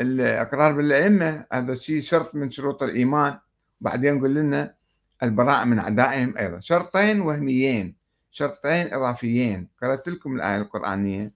الإقرار 0.00 0.72
بالأئمة 0.72 1.44
هذا 1.52 1.72
الشيء 1.72 2.00
شرط 2.00 2.34
من 2.34 2.50
شروط 2.50 2.82
الإيمان. 2.82 3.38
بعدين 3.80 4.16
يقول 4.16 4.34
لنا 4.34 4.74
البراءة 5.22 5.64
من 5.64 5.78
أعدائهم 5.78 6.38
أيضا. 6.38 6.60
شرطين 6.60 7.20
وهميين 7.20 7.96
شرطين 8.30 8.94
إضافيين. 8.94 9.68
قرأت 9.82 10.08
لكم 10.08 10.36
الآية 10.36 10.56
القرآنية 10.58 11.32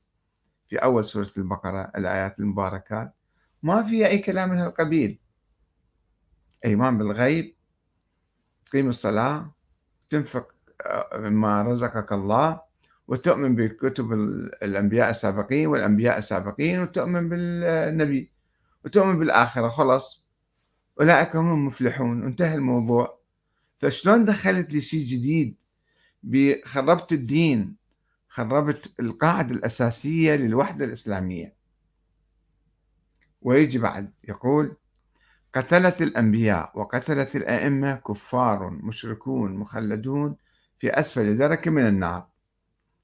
في 0.68 0.76
أول 0.76 1.04
سورة 1.04 1.30
البقرة 1.36 1.92
الآيات 1.96 2.38
المباركات 2.38 3.14
ما 3.62 3.82
فيها 3.82 4.06
أي 4.06 4.18
كلام 4.18 4.50
من 4.50 4.58
هالقبيل. 4.58 5.18
إيمان 6.64 6.98
بالغيب 6.98 7.54
تقيم 8.66 8.88
الصلاة 8.88 9.54
تنفق 10.10 10.54
مما 11.14 11.62
رزقك 11.62 12.12
الله 12.12 12.60
وتؤمن 13.08 13.54
بكتب 13.54 14.12
الأنبياء 14.62 15.10
السابقين 15.10 15.66
والأنبياء 15.66 16.18
السابقين 16.18 16.80
وتؤمن 16.80 17.28
بالنبي. 17.28 18.32
وتؤمن 18.84 19.18
بالآخرة 19.18 19.68
خلص 19.68 20.24
أولئك 21.00 21.36
هم 21.36 21.54
المفلحون. 21.54 22.24
انتهى 22.24 22.54
الموضوع. 22.54 23.20
فشلون 23.78 24.24
دخلت 24.24 24.72
لي 24.72 24.80
شيء 24.80 25.06
جديد؟ 25.06 25.56
خربت 26.64 27.12
الدين 27.12 27.76
خربت 28.28 28.94
القاعدة 29.00 29.50
الأساسية 29.50 30.34
للوحدة 30.34 30.84
الإسلامية. 30.84 31.54
ويجي 33.42 33.78
بعد 33.78 34.12
يقول 34.28 34.76
قتلت 35.54 36.02
الأنبياء 36.02 36.72
وقتلت 36.74 37.36
الأئمة 37.36 37.94
كفار 37.94 38.70
مشركون 38.70 39.52
مخلدون 39.56 40.36
في 40.78 40.90
أسفل 40.90 41.36
درك 41.36 41.68
من 41.68 41.86
النار. 41.86 42.26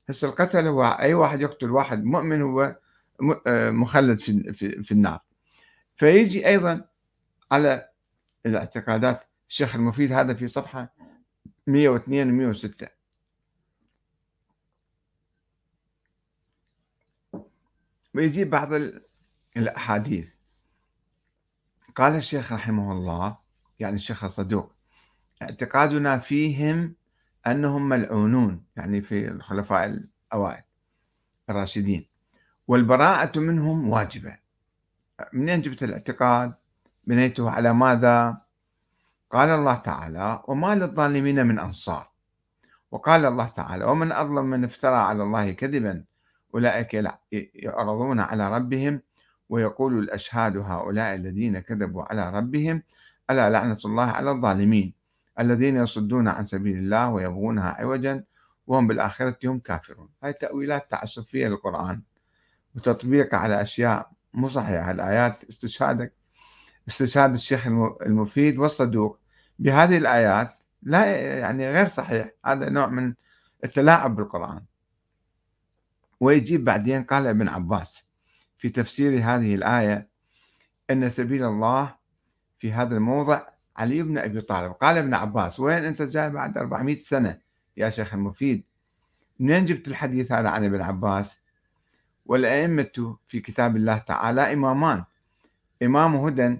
هسه 0.08 0.28
القتل 0.28 0.66
هو 0.66 0.84
أي 0.84 1.14
واحد 1.14 1.40
يقتل 1.40 1.70
واحد 1.70 2.04
مؤمن 2.04 2.42
هو 2.42 2.76
مخلد 3.70 4.20
في 4.20 4.92
النار. 4.92 5.20
فيجي 5.96 6.46
أيضا 6.46 6.88
على 7.52 7.88
الاعتقادات. 8.46 9.22
الشيخ 9.48 9.74
المفيد 9.74 10.12
هذا 10.12 10.34
في 10.34 10.48
صفحة 10.48 10.94
102 11.66 12.30
و 12.30 12.32
106 12.32 12.88
ويجيب 18.14 18.50
بعض 18.50 18.68
الأحاديث. 19.56 20.34
قال 21.94 22.16
الشيخ 22.16 22.52
رحمه 22.52 22.92
الله 22.92 23.38
يعني 23.78 23.96
الشيخ 23.96 24.24
الصدوق 24.24 24.72
اعتقادنا 25.42 26.18
فيهم 26.18 26.94
أنهم 27.46 27.88
ملعونون 27.88 28.64
يعني 28.76 29.02
في 29.02 29.28
الخلفاء 29.28 29.84
الأوائل 30.32 30.62
الراشدين 31.50 32.08
والبراءة 32.68 33.38
منهم 33.38 33.88
واجبة. 33.88 34.45
منين 35.32 35.60
جبت 35.60 35.82
الاعتقاد؟ 35.82 36.54
بنيته 37.04 37.50
على 37.50 37.72
ماذا؟ 37.74 38.36
قال 39.30 39.48
الله 39.48 39.74
تعالى 39.74 40.42
وما 40.48 40.74
للظالمين 40.74 41.46
من 41.46 41.58
أنصار. 41.58 42.10
وقال 42.90 43.24
الله 43.24 43.48
تعالى 43.48 43.84
ومن 43.84 44.12
أظلم 44.12 44.44
من 44.44 44.64
افترى 44.64 44.96
على 44.96 45.22
الله 45.22 45.52
كذبا 45.52 46.04
أولئك 46.54 47.08
يعرضون 47.54 48.20
على 48.20 48.56
ربهم 48.56 49.02
ويقول 49.48 49.98
الأشهاد 49.98 50.56
هؤلاء 50.56 51.14
الذين 51.14 51.58
كذبوا 51.58 52.02
على 52.02 52.30
ربهم 52.38 52.82
ألا 53.30 53.50
لعنة 53.50 53.78
الله 53.84 54.04
على 54.04 54.30
الظالمين 54.30 54.94
الذين 55.40 55.76
يصدون 55.76 56.28
عن 56.28 56.46
سبيل 56.46 56.78
الله 56.78 57.10
ويبغونها 57.10 57.68
عوجا 57.68 58.24
وهم 58.66 58.86
بالآخرة 58.86 59.36
هم 59.44 59.58
كافرون. 59.58 60.08
هاي 60.22 60.32
تأويلات 60.32 60.90
تعسفية 60.90 61.48
للقرآن 61.48 62.02
وتطبيقها 62.76 63.38
على 63.38 63.62
أشياء 63.62 64.10
مو 64.36 64.48
صحيحة 64.48 64.90
الآيات 64.90 65.44
استشهادك 65.44 66.12
استشهاد 66.88 67.34
الشيخ 67.34 67.66
المفيد 68.06 68.58
والصدوق. 68.58 69.18
بهذه 69.58 69.96
الآيات 69.98 70.52
لا 70.82 71.06
يعني 71.38 71.72
غير 71.72 71.86
صحيح. 71.86 72.30
هذا 72.46 72.68
نوع 72.68 72.86
من 72.86 73.14
التلاعب 73.64 74.16
بالقرآن. 74.16 74.64
ويجيب 76.20 76.64
بعدين 76.64 77.04
قال 77.04 77.26
ابن 77.26 77.48
عباس 77.48 78.04
في 78.58 78.68
تفسير 78.68 79.18
هذه 79.22 79.54
الآية 79.54 80.08
أن 80.90 81.10
سبيل 81.10 81.44
الله 81.44 81.94
في 82.58 82.72
هذا 82.72 82.96
الموضع 82.96 83.42
علي 83.76 84.02
بن 84.02 84.18
أبي 84.18 84.40
طالب. 84.40 84.72
قال 84.72 84.96
ابن 84.96 85.14
عباس 85.14 85.60
وين 85.60 85.84
أنت 85.84 86.02
جاي 86.02 86.30
بعد 86.30 86.58
400 86.58 86.96
سنة 86.96 87.38
يا 87.76 87.90
شيخ 87.90 88.14
المفيد؟ 88.14 88.64
منين 89.40 89.64
جبت 89.64 89.88
الحديث 89.88 90.32
هذا 90.32 90.48
عن 90.48 90.64
ابن 90.64 90.80
عباس؟ 90.82 91.40
والأئمة 92.26 93.16
في 93.28 93.40
كتاب 93.40 93.76
الله 93.76 93.98
تعالى 93.98 94.52
إمامان. 94.52 95.04
إمام 95.82 96.16
هدى 96.16 96.58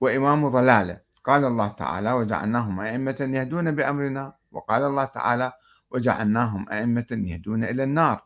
وإمام 0.00 0.48
ضلالة. 0.48 1.00
قال 1.24 1.44
الله 1.44 1.68
تعالى 1.68 2.12
وجعلناهم 2.12 2.80
أئمة 2.80 3.16
يهدون 3.20 3.70
بأمرنا. 3.70 4.32
وقال 4.52 4.82
الله 4.82 5.04
تعالى 5.04 5.52
وجعلناهم 5.90 6.68
أئمة 6.70 7.06
يهدون 7.10 7.64
إلى 7.64 7.84
النار. 7.84 8.22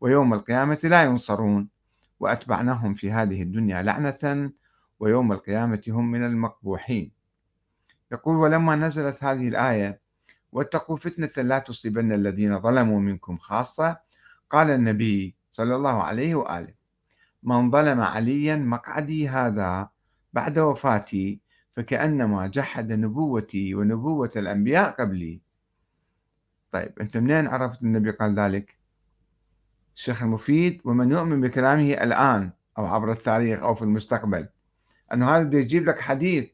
ويوم 0.00 0.34
القيامة 0.34 0.78
لا 0.84 1.02
ينصرون. 1.02 1.68
وأتبعناهم 2.20 2.94
في 2.94 3.12
هذه 3.12 3.42
الدنيا 3.42 3.82
لعنة 3.82 4.52
ويوم 5.00 5.32
القيامة 5.32 5.82
هم 5.88 6.10
من 6.10 6.26
المقبوحين. 6.26 7.10
يقول 8.12 8.36
ولما 8.36 8.76
نزلت 8.76 9.24
هذه 9.24 9.48
الآية 9.48 10.00
واتقوا 10.52 10.96
فتنة 10.96 11.44
لا 11.44 11.58
تصيبن 11.58 12.12
الذين 12.12 12.60
ظلموا 12.60 13.00
منكم 13.00 13.38
خاصة. 13.38 13.96
قال 14.50 14.70
النبي 14.70 15.34
صلى 15.54 15.74
الله 15.74 16.02
عليه 16.02 16.34
وآله. 16.34 16.74
من 17.42 17.70
ظلم 17.70 18.00
عليا 18.00 18.56
مقعدي 18.56 19.28
هذا 19.28 19.88
بعد 20.32 20.58
وفاتي 20.58 21.40
فكأنما 21.76 22.46
جحد 22.46 22.92
نبوتي 22.92 23.74
ونبوة 23.74 24.30
الأنبياء 24.36 24.90
قبلي. 24.90 25.40
طيب 26.72 26.92
أنت 27.00 27.16
منين 27.16 27.46
عرفت 27.46 27.82
النبي 27.82 28.10
قال 28.10 28.38
ذلك؟ 28.38 28.78
الشيخ 29.96 30.22
المفيد 30.22 30.80
ومن 30.84 31.10
يؤمن 31.10 31.40
بكلامه 31.40 31.92
الآن 31.92 32.50
أو 32.78 32.86
عبر 32.86 33.12
التاريخ 33.12 33.62
أو 33.62 33.74
في 33.74 33.82
المستقبل 33.82 34.48
أنه 35.12 35.30
هذا 35.30 35.58
يجيب 35.58 35.88
لك 35.88 36.00
حديث 36.00 36.50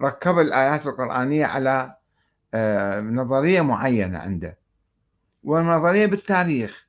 ركب 0.00 0.38
الآيات 0.38 0.86
القرآنية 0.86 1.46
على 1.46 1.96
آه، 2.54 3.00
نظرية 3.00 3.60
معينة 3.60 4.18
عنده. 4.18 4.58
والنظرية 5.44 6.06
بالتاريخ. 6.06 6.87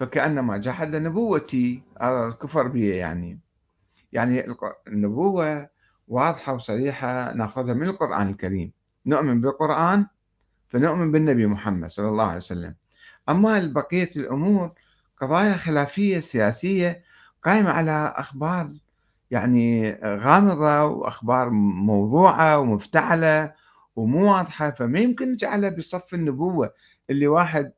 فكأنما 0.00 0.56
جحد 0.56 0.96
نبوتي 0.96 1.82
هذا 2.02 2.26
الكفر 2.26 2.68
بي 2.68 2.88
يعني. 2.88 3.40
يعني 4.12 4.54
النبوة 4.88 5.68
واضحة 6.08 6.54
وصريحة 6.54 7.32
ناخذها 7.34 7.74
من 7.74 7.88
القرآن 7.88 8.28
الكريم. 8.28 8.72
نؤمن 9.06 9.40
بالقرآن 9.40 10.06
فنؤمن 10.68 11.12
بالنبي 11.12 11.46
محمد 11.46 11.90
صلى 11.90 12.08
الله 12.08 12.24
عليه 12.24 12.36
وسلم. 12.36 12.74
أما 13.28 13.72
بقية 13.74 14.08
الأمور 14.16 14.72
قضايا 15.20 15.56
خلافية 15.56 16.20
سياسية 16.20 17.02
قائمة 17.42 17.70
على 17.70 18.14
أخبار 18.16 18.72
يعني 19.30 19.92
غامضة 20.04 20.84
وأخبار 20.84 21.50
موضوعة 21.50 22.58
ومفتعلة 22.58 23.52
ومو 23.96 24.32
واضحة 24.32 24.70
فما 24.70 24.98
يمكن 24.98 25.32
نجعلها 25.32 25.70
بصف 25.70 26.14
النبوة 26.14 26.72
اللي 27.10 27.26
واحد 27.26 27.72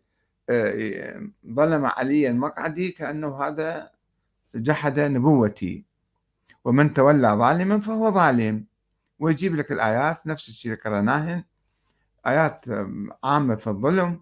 ظلم 1.55 1.87
عليا 1.87 2.33
مقعدي 2.33 2.91
كأنه 2.91 3.43
هذا 3.43 3.91
جحد 4.55 5.01
نبوتي. 5.01 5.85
ومن 6.65 6.93
تولى 6.93 7.29
ظالما 7.29 7.81
فهو 7.81 8.11
ظالم. 8.11 8.65
ويجيب 9.19 9.57
لك 9.57 9.73
الآيات 9.73 10.27
نفس 10.27 10.49
الشيء 10.49 10.75
قرأناهن 10.75 11.45
آيات 12.27 12.65
عامة 13.25 13.57
في 13.57 13.67
الظلم 13.67 14.21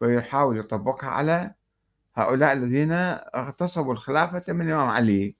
ويحاول 0.00 0.58
يطبقها 0.58 1.10
على 1.10 1.54
هؤلاء 2.14 2.52
الذين 2.52 2.92
اغتصبوا 2.92 3.92
الخلافة 3.92 4.52
من 4.52 4.66
الإمام 4.66 4.90
علي. 4.90 5.34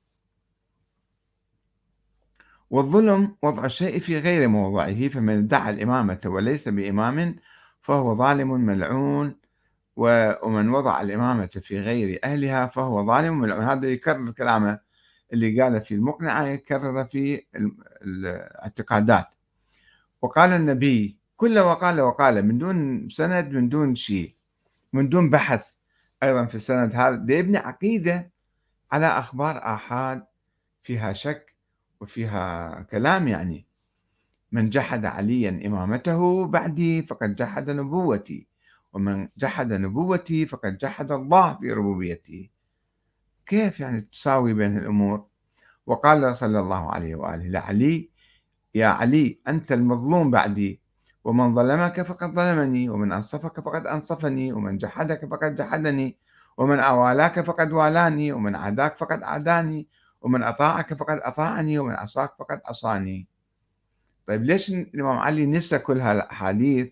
والظلم 2.70 3.36
وضع 3.43 3.64
الشيء 3.64 3.99
في 3.99 4.18
غير 4.18 4.49
موضعه 4.49 5.09
فمن 5.09 5.39
ادعى 5.39 5.70
الإمامة 5.70 6.20
وليس 6.26 6.68
بإمام 6.68 7.36
فهو 7.80 8.14
ظالم 8.14 8.51
ملعون. 8.51 9.36
ومن 9.99 10.68
وضع 10.68 11.01
الإمامة 11.01 11.46
في 11.46 11.80
غير 11.80 12.18
أهلها 12.24 12.66
فهو 12.66 13.07
ظالم. 13.07 13.38
ملعون 13.40 13.64
هذا 13.64 13.88
يكرر 13.88 14.30
كلامه 14.30 14.80
اللي 15.32 15.62
قاله 15.62 15.78
في 15.78 15.94
المقنعة 15.94 16.46
يكرر 16.46 17.05
في 17.05 17.44
الاعتقادات. 18.03 19.26
وقال 20.22 20.53
النبي 20.53 21.18
كل 21.36 21.59
وقال 21.59 22.01
وقال 22.01 22.46
من 22.46 22.59
دون 22.59 23.09
سند 23.11 23.53
من 23.53 23.68
دون 23.68 23.96
شيء 23.96 24.34
من 24.92 25.09
دون 25.09 25.30
بحث 25.30 25.74
أيضا 26.22 26.44
في 26.46 26.55
السند 26.55 26.94
هذا. 26.94 27.34
يبني 27.34 27.59
عقيدة 27.59 28.30
على 28.92 29.07
أخبار 29.07 29.59
آحاد 29.59 30.24
فيها 30.82 31.12
شك 31.12 31.55
وفيها 32.01 32.80
كلام 32.90 33.28
يعني. 33.28 33.66
من 34.53 34.70
جحد 34.70 35.05
عليا 35.05 35.61
إمامته 35.66 36.46
بعدي 36.46 37.03
فقد 37.03 37.36
جحد 37.36 37.70
نبوتي. 37.70 38.46
ومن 38.93 39.28
جحد 39.36 39.72
نبوتي 39.72 40.47
فقد 40.47 40.78
جحد 40.78 41.12
الله 41.12 41.59
في 41.61 41.72
ربوبيته. 41.72 42.51
كيف 43.47 43.80
يعني 43.80 44.01
تساوي 44.01 44.55
بين 44.55 44.78
الأمور؟ 44.78 45.26
وقال 45.86 46.36
صلى 46.36 46.61
الله 46.61 46.93
عليه 46.93 47.14
وآله 47.14 47.49
لعلي 47.49 48.11
يا 48.74 48.86
علي 48.86 49.41
أنت 49.49 49.72
المظلوم 49.72 50.30
بعدي. 50.30 50.80
ومن 51.24 51.55
ظلمك 51.55 52.03
فقد 52.03 52.34
ظلمني 52.34 52.89
ومن 52.89 53.12
أنصفك 53.12 53.61
فقد 53.61 53.86
أنصفني 53.86 54.53
ومن 54.53 54.78
جحدك 54.78 55.26
فقد 55.30 55.57
جحدني 55.57 56.18
ومن 56.57 56.78
أوالاك 56.78 57.41
فقد 57.41 57.72
والاني 57.72 58.32
ومن 58.32 58.55
عاداك 58.55 58.97
فقد 58.97 59.22
عاداني 59.22 59.89
ومن 60.20 60.43
أطاعك 60.43 60.95
فقد 60.95 61.18
أطاعني 61.22 61.78
ومن 61.78 61.95
عصاك 61.95 62.34
فقد 62.39 62.61
عصاني. 62.66 63.28
طيب 64.26 64.45
ليش 64.45 64.70
الإمام 64.70 65.18
علي 65.18 65.47
نسى 65.47 65.78
كل 65.78 66.01
هالأحاديث 66.01 66.89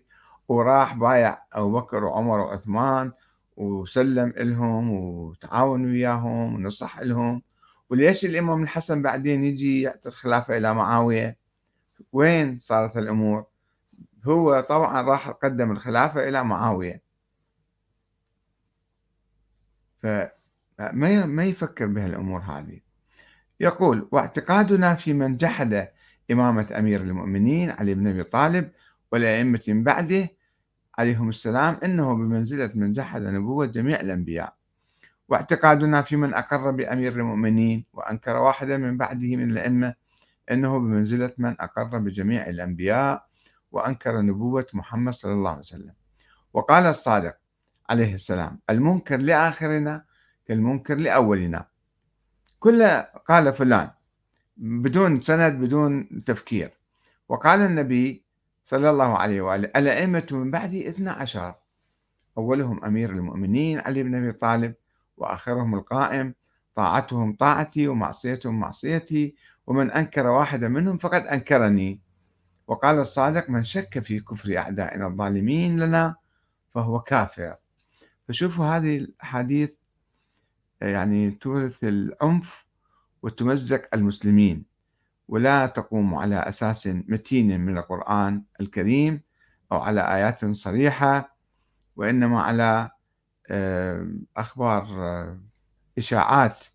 وراح 0.47 0.93
بايع 0.95 1.43
أبو 1.53 1.71
بكر 1.79 2.03
وعمر 2.03 2.39
وعثمان 2.39 3.11
وسلم 3.57 4.33
لهم 4.37 4.91
وتعاون 4.91 5.85
وياهم 5.85 6.55
ونصح 6.55 6.99
لهم 6.99 7.41
وليش 7.89 8.25
الإمام 8.25 8.63
الحسن 8.63 9.01
بعدين 9.01 9.43
يجي 9.43 9.81
يعطي 9.81 10.09
الخلافة 10.09 10.57
إلى 10.57 10.73
معاوية؟ 10.73 11.37
وين 12.13 12.59
صارت 12.59 12.97
الأمور؟ 12.97 13.45
هو 14.25 14.65
طبعا 14.69 15.01
راح 15.01 15.29
قدم 15.29 15.71
الخلافة 15.71 16.27
إلى 16.27 16.43
معاوية. 16.43 17.01
فما 20.03 21.25
ما 21.25 21.45
يفكر 21.45 21.85
بهالأمور 21.85 22.39
هذه. 22.39 22.79
يقول 23.59 24.07
واعتقادنا 24.11 24.95
في 24.95 25.13
من 25.13 25.37
جحد 25.37 25.87
إمامة 26.31 26.73
أمير 26.77 27.01
المؤمنين 27.01 27.69
علي 27.69 27.93
بن 27.93 28.07
أبي 28.07 28.23
طالب 28.23 28.71
والأئمة 29.11 29.61
من 29.67 29.83
بعده 29.83 30.29
عليهم 30.99 31.29
السلام 31.29 31.77
إنه 31.83 32.13
بمنزلة 32.13 32.71
من 32.75 32.93
جحد 32.93 33.21
نبوة 33.21 33.65
جميع 33.65 33.99
الأنبياء. 33.99 34.53
واعتقادنا 35.29 36.01
في 36.01 36.15
من 36.15 36.33
أقر 36.33 36.71
بأمير 36.71 37.11
المؤمنين 37.13 37.85
وأنكر 37.93 38.35
واحدا 38.35 38.77
من 38.77 38.97
بعده 38.97 39.35
من 39.35 39.51
الأئمة 39.51 39.93
إنه 40.51 40.79
بمنزلة 40.79 41.31
من 41.37 41.55
أقر 41.59 41.97
بجميع 41.97 42.47
الأنبياء 42.47 43.25
وأنكر 43.71 44.21
نبوة 44.21 44.65
محمد 44.73 45.13
صلى 45.13 45.33
الله 45.33 45.49
عليه 45.49 45.59
وسلم. 45.59 45.93
وقال 46.53 46.85
الصادق 46.85 47.37
عليه 47.89 48.13
السلام 48.13 48.59
المنكر 48.69 49.17
لآخرنا 49.17 50.03
كالمنكر 50.47 50.95
لأولنا. 50.95 51.65
كل 52.59 52.83
قال 53.27 53.53
فلان 53.53 53.89
بدون 54.57 55.21
سند 55.21 55.53
بدون 55.53 56.23
تفكير. 56.25 56.71
وقال 57.29 57.59
النبي 57.59 58.26
صلى 58.67 58.89
الله 58.89 59.17
عليه 59.17 59.41
وآله. 59.41 59.71
الأئمة 59.75 60.27
من 60.31 60.51
بعدي 60.51 60.89
اثنا 60.89 61.11
عشر. 61.11 61.55
أولهم 62.37 62.85
أمير 62.85 63.09
المؤمنين 63.09 63.79
علي 63.79 64.03
بن 64.03 64.15
أبي 64.15 64.31
طالب 64.31 64.75
وآخرهم 65.17 65.75
القائم 65.75 66.33
طاعتهم 66.75 67.35
طاعتي 67.35 67.87
ومعصيتهم 67.87 68.59
معصيتي 68.59 69.35
ومن 69.67 69.91
أنكر 69.91 70.27
واحدا 70.27 70.67
منهم 70.67 70.97
فقد 70.97 71.21
أنكرني. 71.21 72.01
وقال 72.67 72.99
الصادق 72.99 73.49
من 73.49 73.63
شك 73.63 73.99
في 73.99 74.19
كفر 74.19 74.57
أعدائنا 74.57 75.07
الظالمين 75.07 75.79
لنا 75.79 76.15
فهو 76.73 76.99
كافر. 76.99 77.55
فشوفوا 78.27 78.65
هذه 78.65 78.97
الأحاديث 78.97 79.73
يعني 80.81 81.31
تورث 81.31 81.83
العنف 81.83 82.65
وتمزق 83.21 83.81
المسلمين. 83.93 84.65
ولا 85.27 85.65
تقوم 85.65 86.15
على 86.15 86.35
أساس 86.35 86.87
متين 86.87 87.61
من 87.61 87.77
القرآن 87.77 88.43
الكريم 88.61 89.21
أو 89.71 89.77
على 89.77 90.15
آيات 90.15 90.45
صريحة 90.45 91.37
وإنما 91.95 92.41
على 92.41 92.89
أخبار 94.37 94.87
إشاعات 95.97 96.65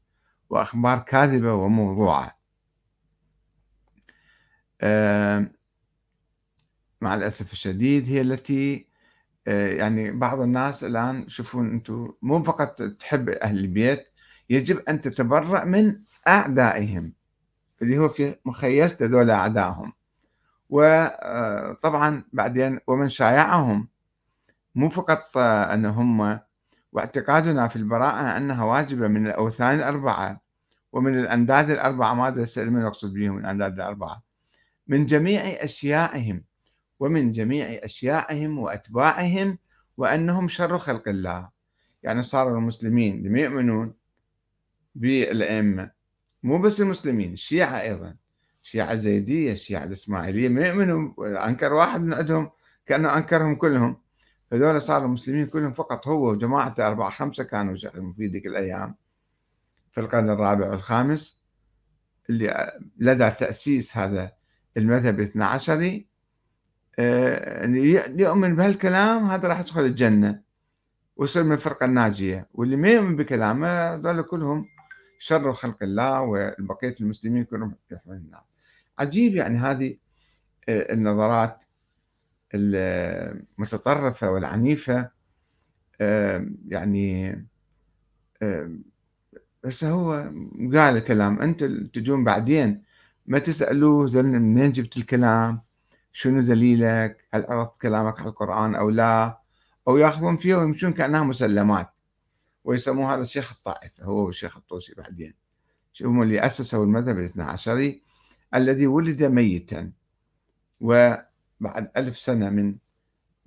وأخبار 0.50 0.98
كاذبة 0.98 1.54
وموضوعة. 1.54 2.38
مع 7.00 7.14
الأسف 7.14 7.52
الشديد 7.52 8.08
هي 8.08 8.20
التي 8.20 8.86
يعني 9.46 10.10
بعض 10.10 10.40
الناس 10.40 10.84
الآن 10.84 11.28
شوفون 11.28 11.70
أنتم 11.70 12.12
مو 12.22 12.42
فقط 12.42 12.82
تحب 12.82 13.28
أهل 13.28 13.58
البيت 13.58 14.06
يجب 14.50 14.78
أن 14.78 15.00
تتبرأ 15.00 15.64
من 15.64 16.00
أعدائهم. 16.28 17.12
اللي 17.82 17.98
هو 17.98 18.08
في 18.08 18.36
مخيلته 18.44 19.06
ذول 19.06 19.30
أعدائهم. 19.30 19.92
وطبعا 20.70 22.24
بعدين 22.32 22.78
ومن 22.86 23.08
شايعهم 23.08 23.88
مو 24.74 24.90
فقط 24.90 25.38
أن 25.38 25.86
هم 25.86 26.40
واعتقادنا 26.92 27.68
في 27.68 27.76
البراءة 27.76 28.36
أنها 28.36 28.64
واجبة 28.64 29.08
من 29.08 29.26
الأوثان 29.26 29.74
الأربعة 29.76 30.40
ومن 30.92 31.18
الأنداد 31.18 31.70
الأربعة 31.70 32.14
ماذا 32.14 32.42
يسأل 32.42 32.70
من 32.70 32.82
يقصد 32.82 33.12
بهم 33.12 33.38
الأنداد 33.38 33.72
الأربعة. 33.72 34.22
من 34.88 35.06
جميع 35.06 35.40
أشيائهم 35.40 36.44
ومن 37.00 37.32
جميع 37.32 37.66
أشيائهم 37.84 38.58
وأتباعهم 38.58 39.58
وأنهم 39.96 40.48
شر 40.48 40.78
خلق 40.78 41.08
الله. 41.08 41.48
يعني 42.02 42.22
صاروا 42.22 42.58
المسلمين 42.58 43.26
اللي 43.26 43.40
يؤمنون 43.40 43.94
بالأئمة 44.94 45.90
مو 46.42 46.58
بس 46.58 46.80
المسلمين 46.80 47.32
الشيعة 47.32 47.80
أيضا. 47.80 48.16
الشيعة 48.64 48.92
الزيدية 48.92 49.52
الشيعة 49.52 49.84
الإسماعيلية 49.84 50.48
ما 50.48 50.66
يؤمنوا 50.66 51.48
أنكر 51.48 51.72
واحد 51.72 52.00
من 52.00 52.14
عندهم 52.14 52.50
كأنه 52.86 53.16
أنكرهم 53.16 53.54
كلهم. 53.54 53.96
هذول 54.52 54.82
صاروا 54.82 55.06
المسلمين 55.06 55.46
كلهم 55.46 55.72
فقط 55.72 56.08
هو 56.08 56.30
وجماعته 56.30 56.86
أربعة 56.86 57.10
خمسة 57.10 57.44
كانوا 57.44 57.74
يشغلون 57.74 58.12
في 58.12 58.26
ذيك 58.26 58.46
الأيام. 58.46 58.94
في 59.92 60.00
القرن 60.00 60.30
الرابع 60.30 60.70
والخامس 60.70 61.38
اللي 62.30 62.72
لدى 62.98 63.30
تأسيس 63.30 63.96
هذا 63.96 64.32
المذهب 64.76 65.20
الاثنى 65.20 65.44
عشري 65.44 66.06
آه، 66.98 67.64
اللي 67.64 68.22
يؤمن 68.22 68.56
بهالكلام 68.56 69.24
هذا 69.24 69.48
راح 69.48 69.60
يدخل 69.60 69.80
الجنة 69.80 70.40
ويصير 71.16 71.42
من 71.44 71.52
الفرقة 71.52 71.84
الناجية. 71.84 72.48
واللي 72.54 72.76
ما 72.76 72.88
يؤمن 72.88 73.16
بكلامه 73.16 73.94
ذول 73.94 74.22
كلهم 74.22 74.64
شر 75.22 75.52
خلق 75.52 75.82
الله 75.82 76.22
والبقية 76.22 76.94
المسلمين 77.00 77.44
كلهم 77.44 77.74
يروحون 77.90 78.16
النار. 78.16 78.42
عجيب 78.98 79.34
يعني 79.36 79.58
هذه 79.58 79.96
آه، 80.68 80.92
النظرات 80.92 81.64
المتطرفة 82.54 84.30
والعنيفة 84.30 85.10
يعني 86.68 87.32
بس 89.64 89.84
هو 89.84 90.12
قال 90.74 90.96
الكلام 90.96 91.40
أنت 91.40 91.64
تجون 91.64 92.24
بعدين 92.24 92.82
ما 93.26 93.38
تسألوه 93.38 94.22
منين 94.22 94.72
جبت 94.72 94.96
الكلام 94.96 95.62
شنو 96.12 96.40
دليلك؟ 96.40 97.28
هل 97.34 97.44
عرضت 97.48 97.78
كلامك 97.82 98.20
على 98.20 98.28
القرآن 98.28 98.74
أو 98.74 98.90
لا؟ 98.90 99.38
أو 99.88 99.96
يأخذون 99.96 100.36
فيه 100.36 100.54
ويمشون 100.54 100.92
كأنها 100.92 101.24
مسلمات. 101.24 101.91
ويسموه 102.64 103.14
هذا 103.14 103.22
الشيخ 103.22 103.52
الطائفة 103.52 104.04
هو 104.04 104.26
والشيخ 104.26 104.56
الطوسي 104.56 104.94
بعدين 104.94 105.34
هم 106.02 106.22
اللي 106.22 106.46
أسسوا 106.46 106.84
المذهب 106.84 107.18
الاثنى 107.18 107.42
عشري 107.42 108.02
الذي 108.54 108.86
ولد 108.86 109.22
ميتا 109.22 109.92
وبعد 110.80 111.90
ألف 111.96 112.18
سنة 112.18 112.50
من 112.50 112.76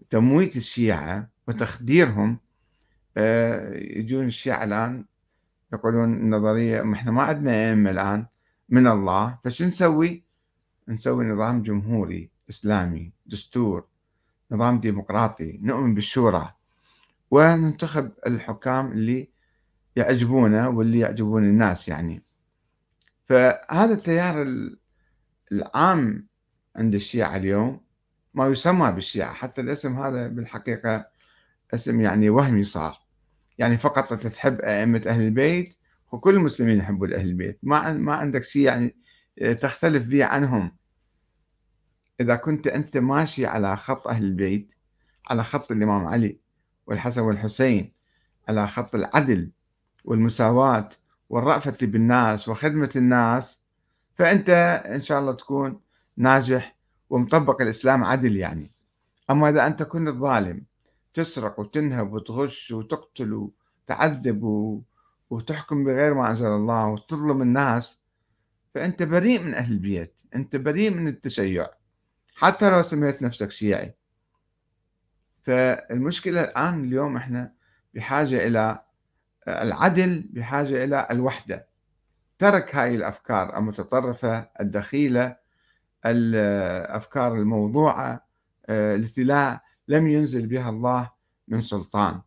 تمويت 0.10 0.58
الشيعة 0.58 1.30
وتخديرهم 1.48 2.40
آه، 3.18 3.74
يجون 3.76 4.26
الشيعة 4.26 4.64
الآن 4.64 5.06
يقولون 5.74 6.14
النظرية 6.14 6.94
إحنا 6.94 7.12
ما 7.12 7.22
عندنا 7.22 7.70
أئمة 7.70 7.92
الآن 7.92 8.26
من 8.70 8.88
الله 8.88 9.40
فشو 9.44 9.66
نسوي؟ 9.66 10.24
نسوي 10.88 11.26
نظام 11.26 11.62
جمهوري 11.62 12.30
إسلامي 12.50 13.12
دستور 13.26 13.88
نظام 14.52 14.80
ديمقراطي 14.80 15.60
نؤمن 15.62 15.96
بالشورى 15.96 16.54
وننتخب 17.32 18.12
الحكام 18.28 18.92
اللي 18.92 19.30
يعجبونا 19.96 20.68
واللي 20.68 21.00
يعجبون 21.00 21.44
الناس 21.44 21.88
يعني. 21.88 22.24
فهذا 23.26 23.94
التيار 23.94 24.48
العام 25.52 26.28
عند 26.76 26.96
الشيعة 26.96 27.36
اليوم 27.38 27.82
ما 28.34 28.48
يسمى 28.48 28.92
بالشيعة 28.92 29.34
حتى 29.34 29.62
الاسم 29.62 30.00
هذا 30.00 30.28
بالحقيقة 30.28 31.08
اسم 31.74 32.02
يعني 32.02 32.30
وهمي 32.30 32.64
صار. 32.64 33.06
يعني 33.58 33.78
فقط 33.78 34.14
تحب 34.14 34.62
أئمة 34.62 35.02
أهل 35.08 35.22
البيت 35.22 35.78
وكل 36.12 36.36
المسلمين 36.36 36.78
يحبون 36.78 37.14
أهل 37.14 37.26
البيت. 37.28 37.60
ما 37.64 37.94
ما 37.94 38.14
عندك 38.14 38.44
شيء 38.44 38.62
يعني 38.62 38.96
تختلف 39.60 40.06
به 40.06 40.26
عنهم. 40.26 40.72
إذا 42.22 42.36
كنت 42.36 42.68
أنت 42.68 42.98
ماشي 42.98 43.46
على 43.46 43.78
خط 43.78 44.08
أهل 44.08 44.24
البيت 44.24 44.70
على 45.30 45.44
خط 45.44 45.72
الإمام 45.72 46.08
علي 46.08 46.40
والحسن 46.88 47.22
والحسين 47.22 47.92
على 48.50 48.68
خط 48.68 48.96
العدل 48.96 49.52
والمساواة 50.06 50.90
والرأفة 51.30 51.78
بالناس 51.82 52.50
وخدمة 52.50 52.90
الناس 52.96 53.60
فأنت 54.16 54.50
إن 54.86 55.02
شاء 55.02 55.20
الله 55.20 55.34
تكون 55.34 55.82
ناجح 56.18 56.76
ومطبق 57.10 57.62
الإسلام 57.62 58.04
عدل 58.04 58.38
يعني. 58.38 58.72
أما 59.30 59.50
إذا 59.50 59.68
أنت 59.68 59.84
كنت 59.84 60.10
ظالم 60.10 60.64
تسرق 61.14 61.60
وتنهب 61.60 62.14
وتغش 62.14 62.72
وتقتل 62.72 63.50
وتعذب 63.88 64.44
وتحكم 65.30 65.84
بغير 65.84 66.14
ما 66.14 66.30
أنزل 66.30 66.48
الله 66.48 66.88
وتظلم 66.88 67.42
الناس 67.42 68.00
فأنت 68.76 69.04
بريء 69.04 69.44
من 69.44 69.54
أهل 69.54 69.74
البيت 69.74 70.22
أنت 70.36 70.56
بريء 70.56 70.90
من 70.90 71.08
التشيع. 71.08 71.68
حتى 72.36 72.70
لو 72.70 72.84
سميت 72.84 73.24
نفسك 73.24 73.52
شيعي 73.52 73.96
فالمشكلة 75.46 76.42
الآن 76.42 76.84
اليوم 76.84 77.18
إحنا 77.18 77.52
بحاجة 77.94 78.48
إلى 78.48 78.82
العدل 79.48 80.30
بحاجة 80.34 80.84
إلى 80.84 81.08
الوحدة. 81.12 81.68
ترك 82.40 82.76
هاي 82.76 82.96
الأفكار 82.96 83.58
المتطرفة 83.58 84.50
الدخيلة 84.62 85.36
الأفكار 86.06 87.36
الموضوعة 87.36 88.26
آه، 88.70 88.96
التي 88.96 89.24
لا 89.24 89.64
لم 89.88 90.08
ينزل 90.08 90.48
بها 90.48 90.70
الله 90.70 91.10
من 91.48 91.62
سلطان. 91.62 92.22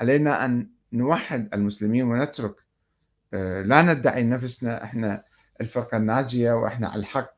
علينا 0.00 0.44
أن 0.44 0.70
نوحد 0.92 1.48
المسلمين 1.54 2.04
ونترك 2.04 2.54
آه، 3.34 3.62
لا 3.62 3.82
ندعي 3.82 4.24
نفسنا 4.24 4.84
إحنا 4.84 5.24
الفرقة 5.60 5.96
الناجية 5.96 6.52
وإحنا 6.52 6.88
على 6.88 7.00
الحق 7.00 7.30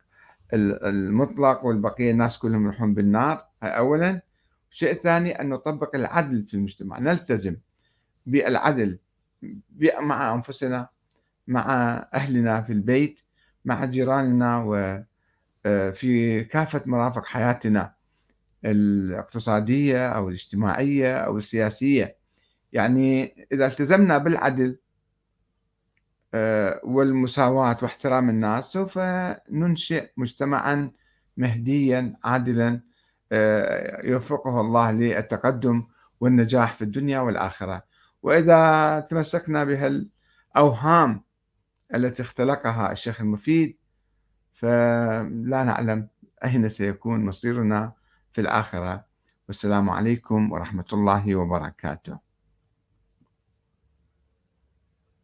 المطلق 0.55 1.65
والبقية 1.65 2.11
الناس 2.11 2.39
كلهم 2.39 2.63
يروحون 2.65 2.95
بالنار. 2.95 3.47
أولا. 3.63 4.28
الشيء 4.71 4.91
الثاني 4.91 5.41
أن 5.41 5.49
نطبق 5.49 5.97
العدل 5.97 6.47
في 6.49 6.55
المجتمع 6.55 6.99
نلتزم 6.99 7.57
بالعدل 8.27 8.99
مع 10.01 10.35
أنفسنا 10.35 10.89
مع 11.47 11.97
أهلنا 12.15 12.63
في 12.63 12.73
البيت 12.73 13.21
مع 13.65 13.85
جيراننا 13.85 14.59
وفي 14.67 16.41
آه، 16.41 16.43
كافة 16.43 16.83
مرافق 16.87 17.27
حياتنا 17.27 17.95
الاقتصادية 18.65 20.09
أو 20.09 20.29
الاجتماعية 20.29 21.17
أو 21.17 21.39
السياسية. 21.39 22.17
يعني 22.73 23.35
إذا 23.53 23.67
التزمنا 23.67 24.19
بالعدل 24.19 24.79
آه، 26.35 26.81
والمساواة 26.85 27.79
واحترام 27.83 28.31
الناس 28.31 28.73
سوف 28.73 28.99
ننشئ 29.51 30.11
مجتمعا 30.17 30.91
مهديا 31.37 32.17
عادلا 32.25 32.81
يوفقه 34.05 34.61
الله 34.61 34.91
للتقدم 34.93 35.87
والنجاح 36.21 36.75
في 36.75 36.83
الدنيا 36.83 37.21
والآخرة. 37.21 37.83
وإذا 38.23 39.01
تمسكنا 39.01 39.65
بهالأوهام 39.65 41.25
التي 41.95 42.23
اختلقها 42.23 42.93
الشيخ 42.93 43.21
المفيد 43.21 43.77
فلا 44.55 45.65
نعلم 45.65 46.09
أين 46.45 46.69
سيكون 46.69 47.27
مصيرنا 47.27 47.93
في 48.33 48.41
الآخرة. 48.41 49.05
والسلام 49.49 49.91
عليكم 49.91 50.53
ورحمة 50.53 50.85
الله 50.93 51.37
وبركاته. 51.37 52.28